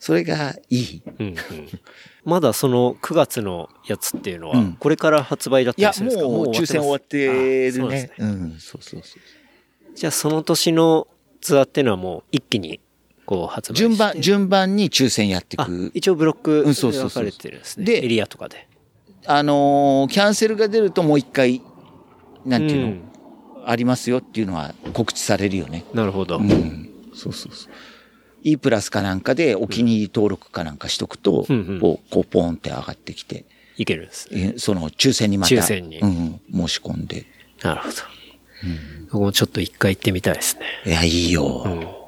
[0.02, 1.04] それがいい。
[1.20, 1.36] うんうん
[2.24, 6.28] まだその9月のやつっていうのはうん、これから発売だったりするんですか？
[6.30, 8.14] もう抽選終わってあるそうですね。
[8.20, 9.22] うん、そうそうそう。
[10.00, 11.10] じゃあその年の
[11.42, 12.80] ツアーっていうのはもう一気に
[13.26, 15.92] こう発売して順番、順番に抽選やっていあく。
[15.94, 17.86] 一応ブロックうんそうそうそう分かれてるんですね。
[17.86, 18.70] でエリアとかで。
[19.26, 21.62] あのーキャンセルが出るともう一回、
[22.46, 23.02] なんていうの、うん
[23.66, 25.84] ありますよっていうのは告知されるよね。
[25.94, 26.38] なるほど。
[26.38, 26.90] うん。
[27.14, 27.74] そうそうそう。
[28.42, 33.44] E プラスかなんかでお気に入り登録かなんかしとくと、うんうんこう、こうポーンって上がってきて、
[33.76, 34.54] いけるんですね。
[34.56, 37.26] えその抽選にまた、抽選にうんうん、申し込んで。
[37.62, 37.96] なるほど。
[39.12, 40.66] 僕もちょっと一回行ってみたいですね。
[40.86, 41.64] いや、いいよ。
[41.66, 42.00] うん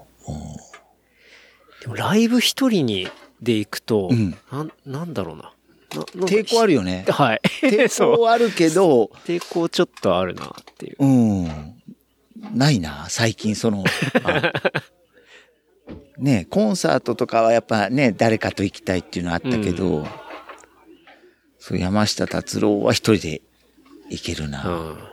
[1.81, 3.07] でもライブ一人に
[3.41, 5.51] で行くと、うんなん、なんだろうな。
[6.27, 7.05] 抵抗あるよね。
[7.09, 7.41] はい。
[7.61, 8.15] 抵。
[8.15, 10.95] 抗あるけど、 抵抗ちょっとあるなっていう。
[10.99, 11.81] うん。
[12.53, 13.83] ないな、最近その、
[14.23, 14.53] あ
[16.17, 20.07] ねコンサートとかはやっぱね、誰かと行きたいっていうのはあったけど、
[21.59, 23.41] そう、山下達郎は一人で
[24.09, 24.63] 行けるな。
[24.65, 25.10] うん。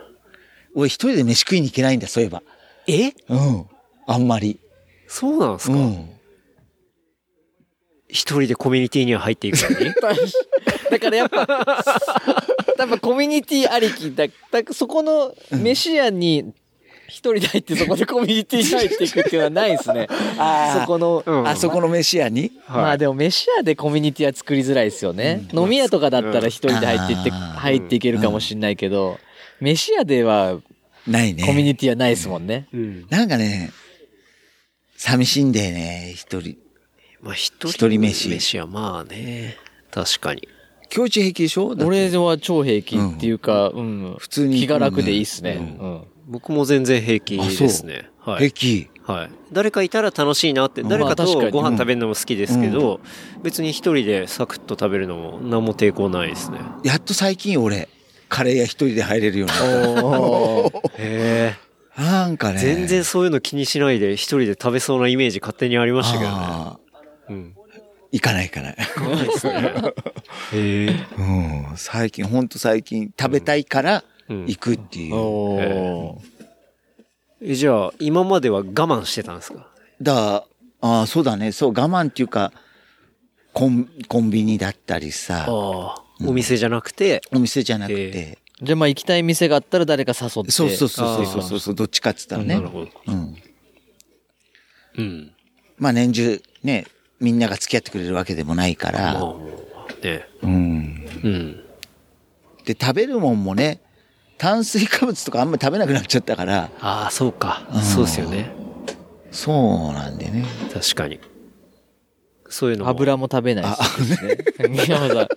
[0.78, 2.42] 俺一人で飯食いに行けないんだ、そういえば。
[2.86, 3.08] え？
[3.28, 3.66] うん。
[4.06, 4.60] あんまり。
[5.08, 6.10] そうなんですか、うん。
[8.08, 9.92] 一人でコミュニティには入っていくのに？
[10.90, 11.46] だからやっぱ、
[12.76, 14.26] 多分コミュニティありきだ。
[14.26, 16.54] だそこの飯屋に
[17.08, 20.06] 一人で入ってそこでコミュニティに入っていくっていうのはないですね。
[20.38, 22.52] あーそこの、うんあそこの飯屋に？
[22.68, 25.48] まあでも飯屋でコミュニティは作りづらいですよね。
[25.52, 29.18] 飲み屋とかだったら一人で入っていって、うん入っていけるかもしれないけど、
[29.60, 30.60] 飯屋では
[31.08, 31.44] ないね。
[31.44, 32.68] コミュニティはないですもんね。
[32.72, 33.06] うん。
[33.10, 33.70] なんかね、
[34.96, 36.56] 寂しいんだよね、一人。
[37.20, 37.68] まあ一人。
[37.68, 39.56] 一人飯飯はまあね。
[39.90, 40.46] 確かに。
[40.90, 41.74] 教一平気でしょ？
[41.84, 44.16] 俺は超平気っていうか、うん。
[44.18, 45.76] 普通に気が楽でいいっすね。
[45.80, 46.02] ううん。
[46.26, 48.08] 僕も全然平気ですね。
[48.20, 48.38] はい。
[48.38, 48.90] 平気。
[49.02, 49.30] はい。
[49.52, 53.00] 誰かいたら楽しいなって、まあ誰かとご飯食べるのも好きですけど、
[53.42, 56.58] 別に一人でサクッと食べるのも何も抵抗ないですね。
[56.84, 57.88] やっと最近俺、
[58.28, 61.56] カレー屋一人で入れるようになっおー へえ。
[61.96, 62.02] た。
[62.02, 62.58] なんかね。
[62.58, 66.36] 全然そういうの気にしないで一人で食べそうなイメージ勝手にありましたけどね。
[67.30, 67.54] うん。
[68.12, 68.76] 行かない行かない。
[68.76, 69.72] ないですね。
[70.52, 71.06] へえ。
[71.18, 71.66] うん。
[71.76, 75.14] 最近、ほんと最近食べたいからうん行くっていう。
[75.14, 76.38] おー
[77.40, 79.66] えじゃあ、今までは我慢してたんですか？
[80.02, 80.44] だ
[80.80, 81.52] ああ、そうだね。
[81.52, 82.52] そう、我慢っていうか、
[83.52, 86.02] コン、コンビニだったりさ、ああ。
[86.24, 88.38] お店じゃなくて、お店じゃなくへて。
[88.60, 90.50] じゃあまあ行きたい店があったら誰か誘って。
[90.50, 92.54] そうそうそうそうそうそう、どっちかって言ったらね。
[92.56, 92.90] なるほど。
[93.06, 93.36] うん。
[94.96, 95.32] うん。
[95.76, 96.86] まあ年中ね、
[97.20, 99.40] みんなが付き合ってくれるわけでもないかまあら、も
[100.02, 100.28] う、ね。
[100.42, 100.50] うん。
[101.22, 101.64] うん。
[102.64, 103.80] で、食べるもんもね、
[104.38, 107.82] 炭水化物とかあんまり食べなくなっちゃったから、ああ、そうかうん。
[107.82, 108.50] そうですよね。
[109.30, 110.44] そうなんでね。
[110.72, 111.20] 確かに。
[112.48, 112.90] そういうのも。
[112.90, 114.38] 油も食べないしね。
[114.80, 115.28] 秋山さん、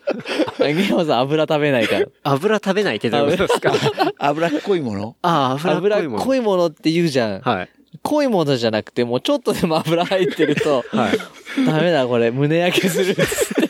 [0.63, 2.05] 秋山さん油食べないから。
[2.23, 3.73] 油食べないってどういうことですか？
[4.17, 5.15] 脂っこいもの？
[5.21, 6.23] ああ、油っ油こいもの。
[6.23, 7.41] 濃いものって言うじゃん。
[7.41, 7.69] はい。
[8.03, 11.17] 濃いものじゃなくて、もうちょっとでも油入ってると、はい。
[11.65, 13.69] ダメだこれ、胸焼けするっつっ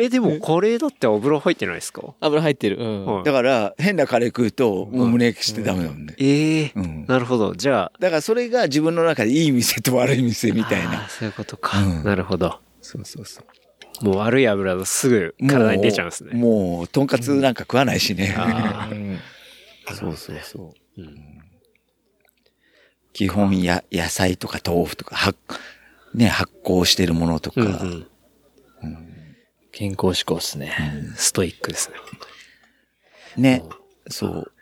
[0.00, 2.14] え、でもカレーだって油入ってないですか？
[2.20, 2.76] 油入ってる。
[2.78, 3.04] うん。
[3.06, 6.14] はいだから、変なカレー食うと、もう胸焼けしてダメなんで。
[6.18, 7.54] ええうんなるほど。
[7.54, 11.08] じゃあ、だからそれが自分の中でいい店と悪い店みたいあーな。
[11.08, 11.80] そういうことか。
[11.80, 12.58] うんなるほど。
[12.80, 13.40] そうそうそ
[14.00, 14.04] う。
[14.04, 16.32] もう悪い油だとすぐ体に出ちゃうんですね。
[16.34, 18.34] もう、もうとんかつなんか食わないしね。
[18.38, 19.18] あうん
[19.92, 21.00] そうそうそう。
[21.00, 21.16] うん
[23.12, 25.36] 基本や、野菜とか豆腐とか、発、
[26.14, 27.60] ね、発酵してるものとか。
[27.60, 28.06] うんうん。
[29.78, 30.74] 健康志向っすね。
[31.14, 31.88] ストイックです
[33.36, 33.60] ね。
[33.60, 33.62] ね。
[34.08, 34.52] そう。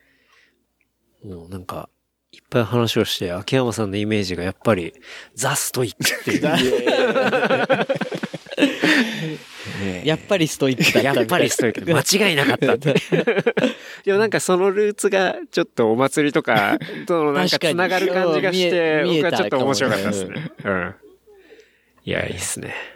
[1.27, 1.89] もうなんか、
[2.33, 4.93] いっぱい話をして、秋山さんのイメージがやっぱり、
[5.35, 6.43] ザ・ストイックっていう。
[9.81, 12.19] ねやっぱりストイックだったやっぱりストイック。
[12.19, 12.95] 間違いなかったって。
[14.05, 20.53] でもなんかそのルーツがちょっとお祭りとかとのなんか繋がる感じがして、僕はちょっと面白かったですね。
[20.63, 20.95] うん。
[22.05, 22.96] いや、いいっすね。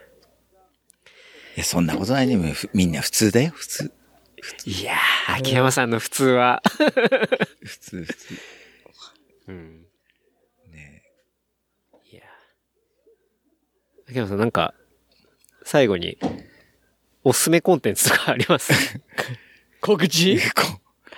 [1.61, 2.37] いや、そんなことないね。
[2.55, 3.93] ふみんな普通だよ、普通。
[4.65, 6.63] いやー、秋山さんの普通は。
[7.63, 8.35] 普通、普通。
[9.49, 9.85] うん。
[10.73, 11.03] ね
[12.11, 12.23] いや
[14.09, 14.73] 秋山さんなんか、
[15.65, 16.17] 最後に、
[17.25, 18.73] おすすめコンテンツとかあります？
[19.83, 20.39] 告知？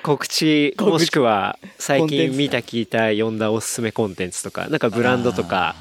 [0.02, 5.76] 告知、もしくは、最近見た、聞いた、読んだおすすめコンテンツとか、なんかブランドとか、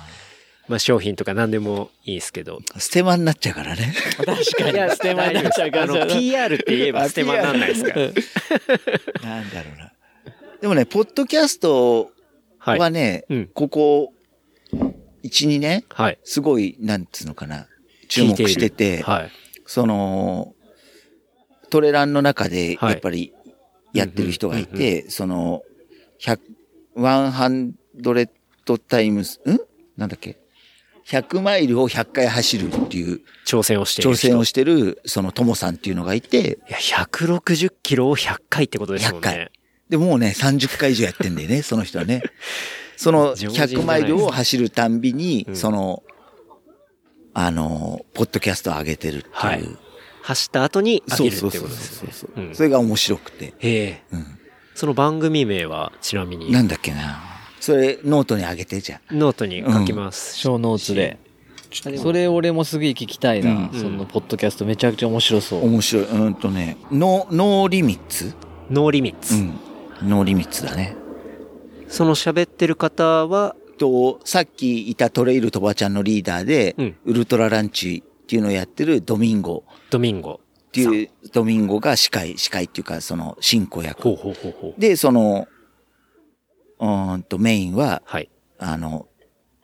[0.67, 2.59] まあ商品とか何でもいいですけど。
[2.77, 3.93] ステマになっちゃうからね。
[4.17, 4.95] 確かに。
[4.95, 6.07] ステマになっちゃうかあの、ら。
[6.07, 9.91] PR って言えばステマになんないですかなんだろうな。
[10.61, 12.11] でもね、ポッドキャスト
[12.59, 12.79] はい。
[12.79, 14.13] はね、うんここ、
[15.23, 16.19] 1、2年、はい。
[16.23, 17.67] すごい、なんつうのかな、
[18.07, 19.31] 注目してて、はい。
[19.65, 20.53] その、
[21.71, 23.33] トレランの中で、はいやっぱり、
[23.93, 25.63] やってる人がいうんて、その、
[26.21, 26.39] 100、
[26.95, 29.59] 100タイムス、ん？
[29.97, 30.37] なんだっけ？
[31.11, 34.27] ?100 マイルを100回走るっていう挑戦をしている人。
[34.27, 39.51] 挑戦をしてる、そのトモさんっていうのがいて、いや、160キロを100回ってことですもん100回ね。
[39.89, 42.23] で、もうね、30回以上やってんだよね、 その人はね。
[42.95, 46.03] その常人じゃない100マイルを走るたんびに、うんその、
[47.33, 49.33] あの、ポッドキャストを上げてるっていう。
[49.33, 49.77] はい
[50.23, 52.49] 走った後に上げるってそうそうことですね。
[52.53, 53.45] それが面白くて。
[53.45, 54.03] へえ。
[54.11, 54.39] うん。
[54.75, 57.30] その番組名は、ちなみに、なんだっけな。
[57.61, 59.17] それ、ノートに上げてじゃん。
[59.17, 60.35] ノートに書きます。
[60.37, 61.17] ショーノーツで。
[61.71, 63.69] それ俺もすげえ聞きたいな。
[63.71, 65.65] うんそのポッドキャストめちゃくちゃ面白そう。
[65.65, 66.05] 面白い。
[66.05, 69.35] うんとね、 No、No Limits？No Limits。
[69.35, 69.59] うん。
[70.09, 70.97] No Limits だね。
[71.87, 80.41] その喋ってる方は、と、さっきいたトレイルとばちゃんのリーダーで、うんウルトラランチっていうのをやってるドミンゴドミンゴ。
[80.43, 84.01] っていう、ドミンゴが司会、司会っていうか、その、進行役。
[84.01, 84.81] ほうほうほうほう。
[84.81, 85.47] で、その、
[86.81, 88.29] うーんと、メインは、はい。
[88.59, 89.07] あの、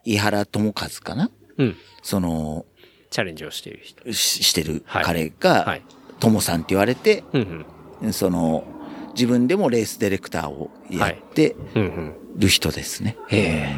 [0.05, 1.29] 井原智和かな？
[1.57, 1.75] うん。
[2.01, 2.65] その、
[3.09, 4.13] チャレンジをしている人。
[4.13, 5.81] ししてるはい彼はがい、
[6.19, 7.65] ともさんって言われて、うん
[8.01, 8.13] うん。
[8.13, 8.63] その、
[9.13, 12.15] 自分でもレースディレクターをやってうんうん。
[12.39, 13.17] る人ですね。
[13.29, 13.75] へえ。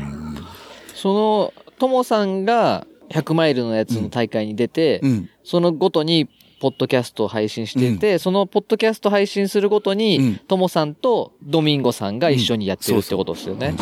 [0.94, 5.30] その、ともさんが100マイルのやつの大会に出て、うん。
[5.44, 6.28] そのごとに、
[6.60, 13.74] ポッドキャストを配信してて、そのポッドキャスト配信するごとうんに、ともさんとドミンゴさんが一緒にやってるうんってことですよね。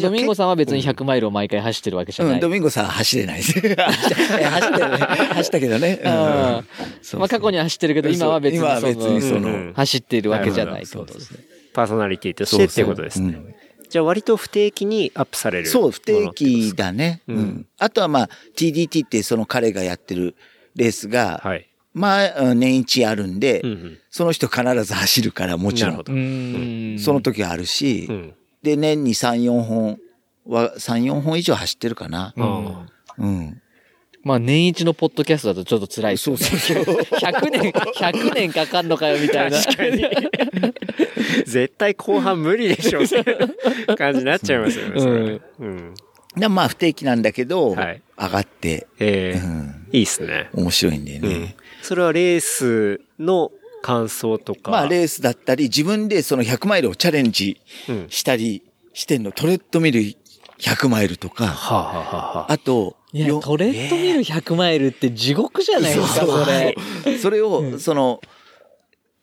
[0.00, 2.40] ドミンゴさんは別に100マイルを毎回走ってるわけじゃう、なんい。
[2.40, 3.60] ドミンゴさんは走れないです。
[3.60, 4.98] 走った走ったよね。
[4.98, 6.00] 走ったけどね。
[6.04, 6.64] ま
[7.24, 11.38] あ過去には走ってるけど、今は別にそ別にその、うんの、走っているわけじゃないってことですね。
[11.72, 13.28] パーソナリティとしてっていうことですね。
[13.28, 13.54] うん
[13.90, 15.66] じゃあ割と不定期にアップされる。
[15.66, 16.72] そう、不定期。
[16.76, 17.22] だね。
[17.26, 17.66] ううんん。
[17.76, 20.36] あとはまあ、TDT ってその彼がやってる
[20.76, 21.66] レースが、はい。
[21.92, 23.98] まあ、うん年一あるんで、うんうん。
[24.10, 26.98] その人必ず走るからもちろん。
[26.98, 28.34] その時はあるし、うん。
[28.62, 29.98] で、年に3、4本
[30.46, 32.32] は、3、4本以上走ってるかな。
[32.36, 32.86] うん
[33.18, 33.62] うん。
[34.22, 36.46] まあ年一のポッドキャストだとちょっと辛いですそうよね。
[36.46, 36.94] そうそう。
[36.94, 39.58] 100年、100年かかんのかよみたいな。
[39.58, 40.04] 確かに。
[41.46, 43.24] 絶対後半無理でしょ、みたい
[43.86, 45.94] な感じになっちゃいますよね、それうん。
[46.36, 50.50] でまあ、不定期なんだけど、はい上がって、ええうん、いいっすね。
[50.54, 51.28] 面白いんだよね。
[51.28, 51.54] うん。
[51.82, 53.50] それはレースの
[53.82, 54.70] 感想とか。
[54.70, 58.06] まあ、レースだったり、自分でその100マイルをチャレンジうん。
[58.08, 58.62] したり
[58.92, 59.32] してんの。
[59.32, 60.00] トレッドミル
[60.58, 67.18] 100マイルとか、はあ、はあはあはあ、あと、いや、よトレッドミル100マイルって地獄じゃないですか、それ。
[67.18, 68.20] それを、その、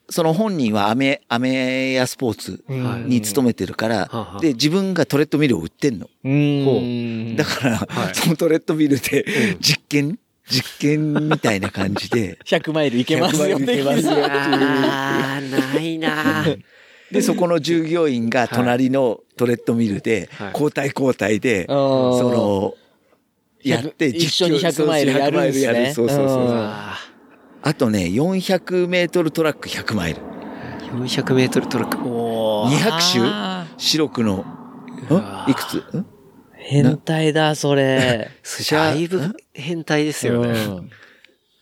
[0.10, 6.10] その本人はアメ、アメやスポーツうんに勤めてるから、で、自分がトレッドミルを売ってんの。
[6.24, 7.36] うーん。
[7.36, 9.26] だから、はいそのトレッドミルで
[9.60, 10.18] 実験、
[10.50, 16.44] 実験みたいな感じで、 100マイルいけますよ100マイルいけますよあー、ないな。
[16.44, 16.60] ー
[17.12, 22.74] で、そこの従業員が隣のトレッドミルではい、交代交代で、その、
[23.64, 25.94] やって、一緒に100マイルやるんですね。
[25.96, 26.48] そうそうそう。
[26.54, 26.98] あ
[27.62, 30.22] あとね、400メートルトラック100マイル。
[30.22, 31.98] ー400メートルトラック。
[32.08, 32.72] おー。
[32.78, 33.20] 200周？
[33.24, 35.52] あ白くの、ん？
[35.52, 35.78] いくつ？
[35.78, 35.80] ん？
[35.80, 36.04] ー
[36.68, 38.30] 変態だ、それ。
[38.72, 40.50] だいぶ変態ですよね。
[40.50, 40.92] うん。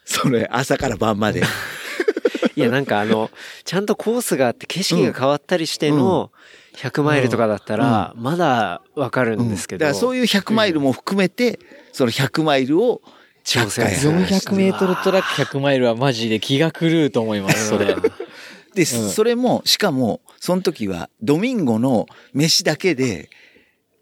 [0.03, 1.43] それ、朝から晩まで。
[2.55, 3.29] いや、なんかあの、
[3.65, 6.31] ちゃんとコースがあって景色が変わったりしての
[6.75, 9.85] 100マイルとかだったら、まだわかるんですけど。
[9.85, 11.59] だからそういう100マイルも含めて、
[11.91, 13.03] その100マイルを
[13.43, 17.95] 挑戦100回400メートルトラック100マイルはマジで気が狂うと思います、それ。
[18.73, 23.29] で、それも、しかも、その時は、ドミンゴの飯だけで、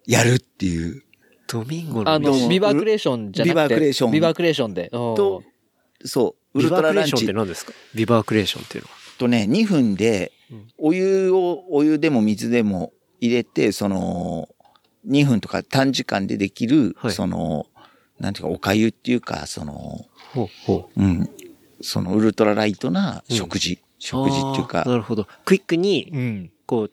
[0.05, 1.03] やるっていう。
[1.47, 3.75] ドミンゴのあのビバークレーションじゃなくて。
[3.75, 4.89] ビバークレーションビバークレーションで。
[4.89, 5.43] とと、
[6.05, 7.73] そう、ウビルトラランチバークレーションって何ですか？
[7.93, 8.95] ビバークレーションっていうのは。
[9.17, 10.31] とね、2分で、
[10.77, 14.49] お湯を、お湯でも水でも入れて、その、
[15.07, 17.67] 2分とか短時間でできる、はいその、
[18.19, 19.73] なんていうか、おかゆっていうか、その、
[20.33, 21.01] ほうほう。
[21.01, 21.29] うん、
[21.81, 25.27] そのウルトラライトな食事、食事っていうか、なるほど。
[25.45, 26.51] クイックに、うん。
[26.65, 26.89] こ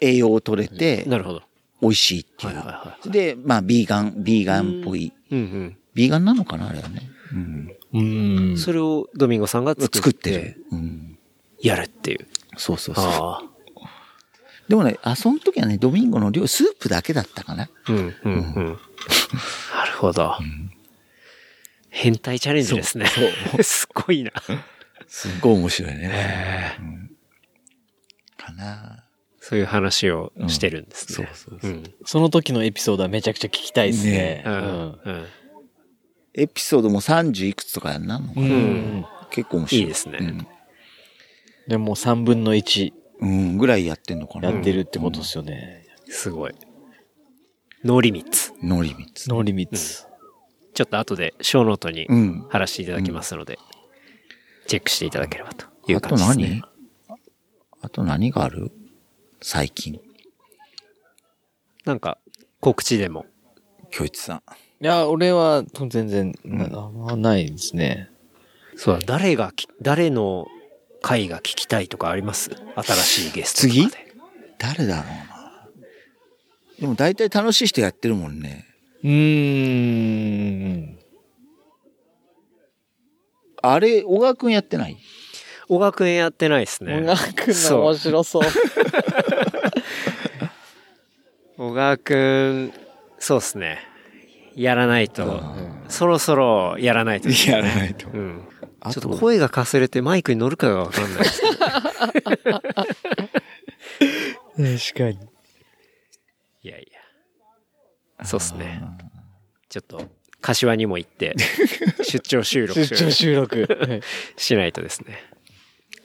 [0.00, 1.42] 栄養を取れてう、、なるほど。
[1.84, 2.56] 美味しいっていう。
[2.56, 5.12] はいはいはで、まあ、ビーガン、ビーガンっぽい。
[5.30, 7.08] うんビーガンなのかなあれはね。
[7.32, 7.76] うん。
[7.92, 8.58] うんうん。
[8.58, 10.64] それをドミンゴさんが作って作ってる。
[10.72, 11.18] うん。
[11.60, 12.26] やるっていう。
[12.56, 14.68] そうそうそう。
[14.68, 17.68] でもね、あ、その時はね、ドミンゴの量、スープだけだったかな。
[17.88, 18.28] うん、うん、う
[18.60, 18.66] ん。
[18.66, 18.78] なる
[19.98, 20.34] ほど。
[21.90, 23.06] 変態チャレンジですね。
[23.62, 24.32] すごいな。
[25.06, 26.76] すっごい面白いね。
[26.80, 27.04] うん
[28.44, 29.03] かな
[29.46, 31.28] そういう話をしてるんですね。
[31.28, 31.94] うんそうそううん。
[32.06, 34.42] その時のエピソードはめちゃくちゃ聞きたいですねね。
[34.46, 34.60] ううんん。
[34.60, 35.26] うん。
[36.32, 39.06] エピソードも30いくつとかやんなのかな、うん。
[39.30, 39.82] 結構面白い。
[39.82, 40.46] いいですね
[41.68, 43.28] でも3分の1うん。
[43.28, 45.84] うん、ぐらいやってんのかなやってるってことですよね。
[46.08, 46.54] すごい。
[47.84, 48.52] ノーリミッツ。
[48.62, 49.28] ノーリミッツ。
[49.28, 50.06] ノーリミッツ。
[50.72, 52.46] ちょっと後でショーノートにうん。
[52.48, 53.58] 貼らせていただきますので、
[54.66, 56.62] チェックしていただければというあと感じですね。
[57.08, 57.18] 何？
[57.82, 58.72] あと何がある？
[59.46, 60.00] 最近。
[61.84, 62.16] なんか、
[62.60, 63.26] 告知でも。
[63.90, 64.38] 京一さん。
[64.38, 68.08] いや、俺は全然な、あんまないですね。
[68.74, 70.46] そうだ、誰がき、誰の
[71.02, 72.52] 回が聞きたいとかあります？
[72.74, 74.14] 新しいゲストとかで。
[74.56, 75.68] 誰だろうな。
[76.80, 78.64] でも大体楽しい人やってるもんね。
[79.02, 80.98] うーん。
[83.60, 84.96] あれ、小川くんやってない？
[85.68, 86.96] 小川くんやってないですね。
[86.98, 88.42] 音楽の面白そう。
[91.56, 92.72] 小川くん、
[93.18, 93.78] そうですね。
[94.54, 95.42] やらないと、
[95.88, 98.48] そろそろやらないと、やらないとうん。
[98.80, 101.56] あちょっと声がかすれてマイクに乗るかがわかんないですけど。
[101.56, 101.82] 確
[104.98, 105.18] かに。
[106.62, 106.88] いやい
[108.18, 108.26] や。
[108.26, 108.82] そうですね。
[109.68, 110.02] ちょっと
[110.40, 111.34] 柏にも行って、
[112.04, 114.02] 出張収録出張収録。
[114.36, 115.33] しないとですね。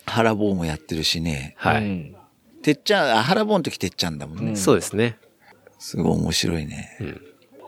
[0.09, 1.55] 原坊もやってるしね。
[1.57, 1.83] はい。
[1.83, 2.15] うん
[2.61, 4.55] てっちゃん、あ、原坊の時てっちゃんだもんね。
[4.57, 5.17] そうですね。
[5.79, 6.89] すごい面白いね。
[7.01, 7.21] ん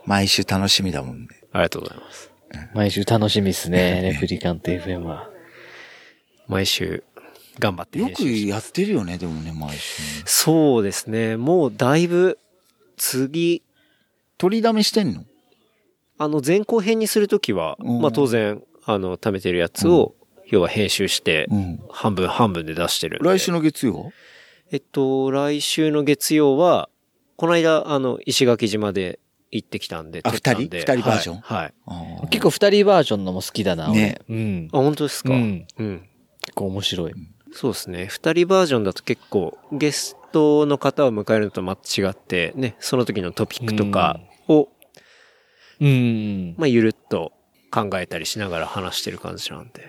[0.04, 1.28] 毎週楽しみだもんね。
[1.50, 2.30] ありがとうございます。
[2.74, 5.30] 毎週楽しみっすね、レプリカント FM は。
[6.46, 7.04] 毎週
[7.58, 10.08] 頑張ってよくやってるよね、でもね、毎週ね。
[10.26, 11.38] そうですね。
[11.38, 12.38] もうだいぶ、
[12.98, 13.62] 次、
[14.36, 15.24] 取りだめしてんの？
[16.18, 20.14] あの前後編にするときは、うんまあ当然、あの、貯めてるやつを、
[20.52, 21.80] 要は編集してう、ん。
[21.90, 23.28] 半分半分で出してるんで。
[23.28, 24.12] 来週の月曜？
[24.70, 26.90] えっと、来週の月曜は、
[27.36, 29.18] この間、あの、石垣島で
[29.50, 30.20] 行ってきたんで。
[30.22, 30.62] あ二人？
[30.68, 31.40] 二人バージョン？
[31.40, 31.74] はい。
[31.86, 34.76] はい結構二人バージョンのも好きだな、俺ねうんあ、。
[34.76, 35.32] 本当ですか？
[35.32, 35.66] うん。
[35.78, 36.08] うん。
[36.42, 37.12] 結構面白い。
[37.54, 38.06] そうですね。
[38.06, 44.68] 二人バージョンだと結構、ゲストの方を迎えるのとまた違って、ね、その時のトピックとかを、
[45.80, 46.54] うん。
[46.58, 47.32] まあ、ゆるっと
[47.70, 49.88] 考えたりしながら話してる感じなんで。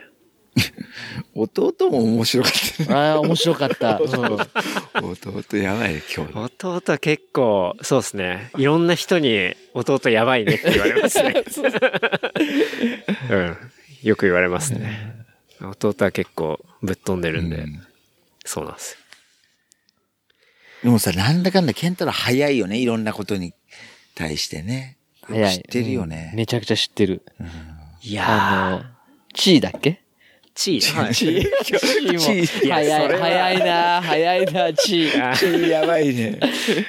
[1.35, 2.93] 弟も面白かったね。
[2.95, 3.97] ああ、面白かった。
[3.99, 4.11] うん
[4.93, 6.37] 弟やばいね、今日。
[6.37, 8.51] 弟は結構、そうですね。
[8.57, 11.43] いろんな人に、弟やばいねって言われますね。
[13.31, 13.57] うん。
[14.03, 15.25] よく言われますね。
[15.61, 17.83] 弟は結構ぶっ飛んでるんで、うん
[18.45, 18.97] そうなんですよ。
[20.83, 23.53] でもさ、なんだかんだ、ケンタロウ早いよね、いろんなことに
[24.15, 24.97] 対してね。
[25.21, 25.55] 早い。
[25.55, 27.21] 知ってるよねうんめちゃくちゃ知ってる。
[28.01, 28.85] いあの、
[29.33, 30.02] チーだっけ？
[30.55, 31.01] チー。
[31.01, 31.15] はい。
[31.15, 31.45] チー。
[31.63, 32.65] チーも。
[32.65, 35.67] いや早い、早いな、早いな、チー。
[35.69, 36.39] やばいね。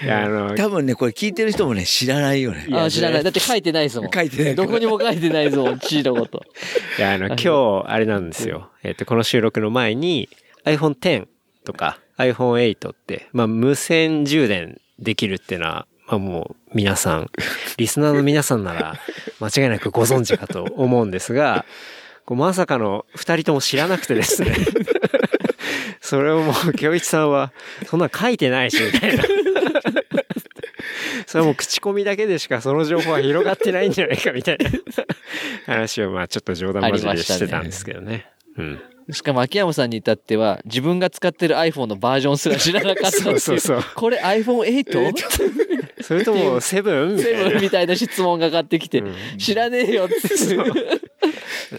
[0.09, 2.67] あの、多分ね、これ聞いてる人もね、知らないよね。
[2.73, 3.25] あ知らない。
[3.25, 4.11] だって書いてないですもん。
[4.13, 6.43] 書いてないどこにも書いてないぞ、チーのこと。
[6.99, 8.71] いや、あの、今日、あれなんですよ。
[8.83, 10.29] えっと、この収録の前に
[10.65, 11.29] iPhone X
[11.65, 17.31] とか iPhone8 って、まあ、無線充電できるっていうのは、まあもう皆さん、
[17.79, 19.01] リスナーの皆さんなら
[19.41, 21.65] 間違いなくご存知かと思うんですが、
[22.27, 24.55] こうまさかの二人とも知らなくてですね。
[26.01, 27.53] それをもう、京一さんは、
[27.87, 29.25] そんなん書いてないし、みたいな。
[31.27, 34.71] それはもう口コミだけでしかその情報は広がってないんじゃないかみたいな
[35.67, 38.27] 話をまあちょっと冗談交じりでしてたんですけどね。
[38.57, 38.81] うん。
[39.11, 45.15] しかも秋山さんに至っては、自分が使ってる iPhone のバージョンすら知らなかったっていそうそうそうこれ iPhone8?
[46.03, 47.17] それともセブン？
[47.17, 50.15] みたいセブンみたいな質問がかかってきて、うん知らねえよって。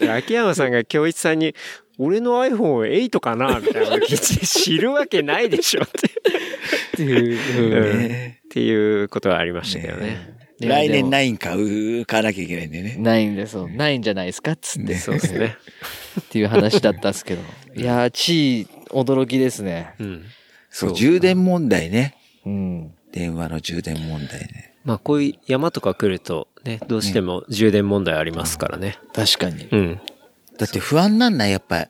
[0.00, 0.14] な。
[0.16, 1.54] 秋山さんが京一さんに、
[1.98, 6.08] 俺の iPhone8 かなみたいなの聞いて知るわけないでしょって。
[6.08, 7.90] っていう。
[7.90, 10.36] うんねっていうことはありましたけどね。
[10.60, 12.96] ね来年でも9買う、買わなきゃいけないんでね。
[12.96, 13.68] ないんですよ。
[13.68, 14.94] ないんじゃないですかっつって。
[14.94, 15.56] そうですね。
[16.20, 17.42] っていう話だったんですけど。
[17.74, 19.94] いやー、地位、驚きですね。
[19.98, 20.24] うん。
[20.70, 22.16] そう、充電問題ね。
[22.46, 22.94] うん。
[23.12, 24.74] 電話の充電問題ね。
[24.84, 28.98] まあこういう山とか来るとね、どうしても充電問題ありますからね。
[29.12, 29.68] 確かに。
[29.70, 30.00] うん。
[30.58, 31.86] だって不安なんないやっぱり。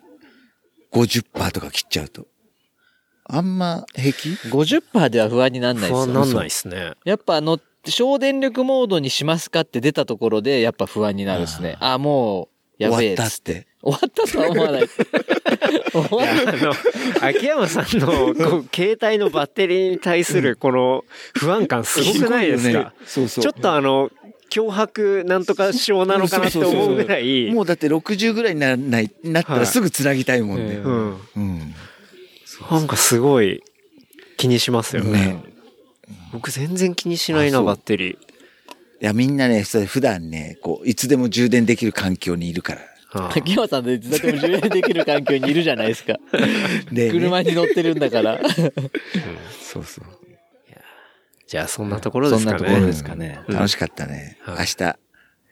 [0.92, 2.26] 50%とか切っちゃうと。
[3.28, 5.96] あんま平気？50%では不安になんないですよ。
[5.98, 6.92] 不安なんないですね。
[7.04, 11.76] やっぱあの、省電力モードにしますかって出たところで、やっぱ不安になるですね。
[11.80, 12.48] あ、も
[12.78, 13.54] う、やべえ終わったっつって。
[13.54, 13.66] て。
[13.82, 14.88] 終わったとは思わない。
[14.88, 21.04] 終わっあの、秋山さんの、こう、 携帯のバッテリーに対するこの
[21.34, 22.92] 不安感すごくないですか？
[23.06, 23.44] そうそう。
[23.44, 24.10] ちょっとあの、
[24.50, 30.74] 脅迫なんとか症なのかなって思うぐらい、 もうだって60ぐらいにならない、なったらすぐ繋ぎたいもんね。
[30.76, 31.16] ううん。
[31.36, 31.74] うん。
[32.70, 33.62] なんかすごい
[34.36, 35.12] 気にしますよね。
[35.12, 35.44] ね
[36.32, 38.14] 僕全然気にしないな、バッテリー。
[38.14, 38.18] い
[39.00, 42.80] や、みんなね、それ普段ね、こう、いつでも充電できる環境にいるから。
[43.34, 46.16] 秋山さんでいつだっても充電できる環境にいるじゃないですか。
[46.92, 48.40] で、ね、車に乗ってるんだから。
[49.62, 50.04] そうそう。
[51.46, 52.58] じゃあそんなところですかね。
[52.58, 53.40] そんなところですかね。
[53.46, 54.38] うん楽しかったね。
[54.42, 54.98] はい明日、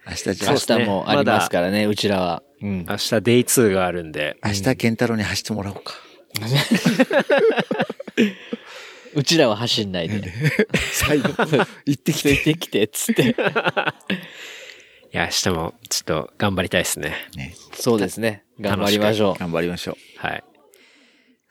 [0.06, 2.42] 明日じゃ明あ、そう日もありますからね、うちらは。
[2.60, 2.86] うん。
[2.88, 4.36] 明日デイ2があるんで。
[4.44, 5.94] 明日健太郎に走ってもらおうか。
[9.14, 10.32] うちらは走んないで。
[10.92, 11.28] 最後、
[11.86, 12.36] 行ってきて。
[12.36, 13.22] ついてきて、つって。
[13.30, 13.34] い
[15.16, 17.14] や、明日もちょっと頑張りたいですね。
[17.36, 18.42] ね、そうですね。
[18.60, 19.38] 頑張りましょう。
[19.38, 20.26] 頑張りましょう。
[20.26, 20.44] はい。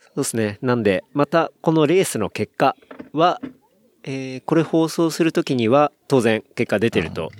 [0.01, 0.57] そうですね。
[0.61, 2.75] なんで、またこのレースの結果
[3.13, 3.39] は、
[4.03, 7.31] えーこれ放送するときには当然結果出てると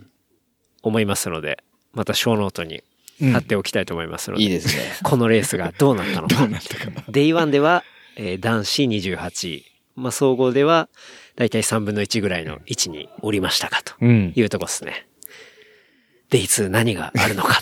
[0.82, 1.64] 思いますので、
[1.94, 2.84] またショーノートに
[3.32, 4.84] 貼っておきたいと思いますので、いいですね。
[5.04, 6.48] このレースがどうなったのか。
[7.10, 7.84] Day 1では、
[8.16, 9.66] えー男子28位。
[9.96, 10.90] まあ、総合では、
[11.36, 14.34] だいたい3分の1ぐらいの位置におりましたかとうん。
[14.36, 15.06] いうとこですね。
[16.32, 17.60] デイ2何があるのか。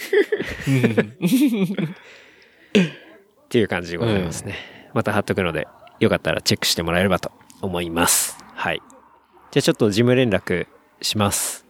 [2.78, 4.56] っていう感じでございますね。
[4.94, 5.68] また貼っとくので、
[6.00, 8.38] よかったらチェックしてもらえればと思います。
[8.56, 8.82] はい。
[9.52, 10.68] じゃあちょっと事務連絡
[11.02, 11.66] します。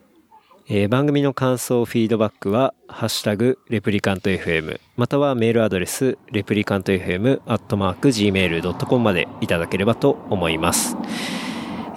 [0.67, 10.95] えー番組の感想、フィードバックは、ハッシュタグ、レプリカント FM、またはメールアドレス、レプリカント FM、アットマーク、gmail.com までいただければと思います。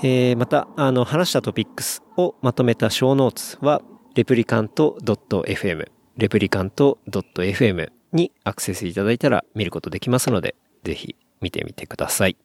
[0.02, 3.82] えーまた、あの、話したトピックスをまとめた小ノーツは、
[4.14, 12.38] レプリカント .fm、レプリカント .fm にアクセスいただいたら見ることできますので、ぜひ見てみてください。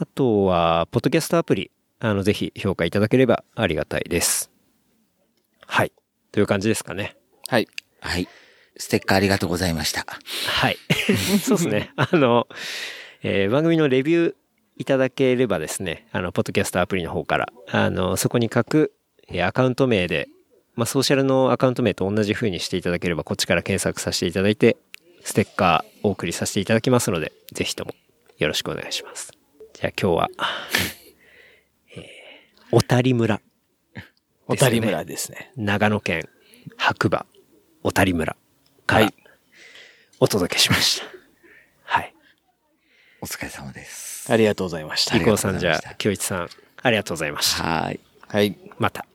[0.00, 1.70] あとは、ポッドキャストアプリ、
[2.00, 4.50] あの、ぜひ評価いただければありがたいです。
[5.66, 5.92] はい。
[6.32, 7.16] という感じですかね。
[7.48, 7.68] はい。
[8.00, 8.28] はい。
[8.76, 10.06] ステッカーありがとうございました。
[10.46, 10.76] はい。
[11.42, 11.92] そうですね。
[11.96, 12.46] あの、
[13.22, 14.34] えー番組のレビュー
[14.76, 18.92] いただければですね、あの、ポッドキャストアプリの方から、あの、そこに書く、
[19.28, 20.28] えーアカウント名で、
[20.76, 24.76] まあ、ソーシャルのアカウント名と同じ風にしていただければ、こっちから検索させていただいて、
[25.24, 27.92] ステッカーお送りさせていただきますので、ぜひとも
[28.38, 29.32] よろしくお願いします。
[29.72, 30.97] じゃあ今日は、えー
[32.70, 33.40] 小谷村。
[34.46, 35.52] 小谷村ですね。
[35.56, 36.28] 長野県
[36.76, 37.24] 白馬
[37.82, 38.36] 小谷村
[38.86, 39.14] からはい
[40.20, 41.06] お届けしました。
[41.84, 42.14] はい。
[43.22, 44.30] お疲れ様です。
[44.30, 45.24] ありがとうございましたリ。
[45.24, 46.48] コーさんじゃあ、京一さん、
[46.82, 47.62] ありがとうございました。
[47.62, 48.00] はい。
[48.26, 48.58] はい。
[48.78, 49.06] また。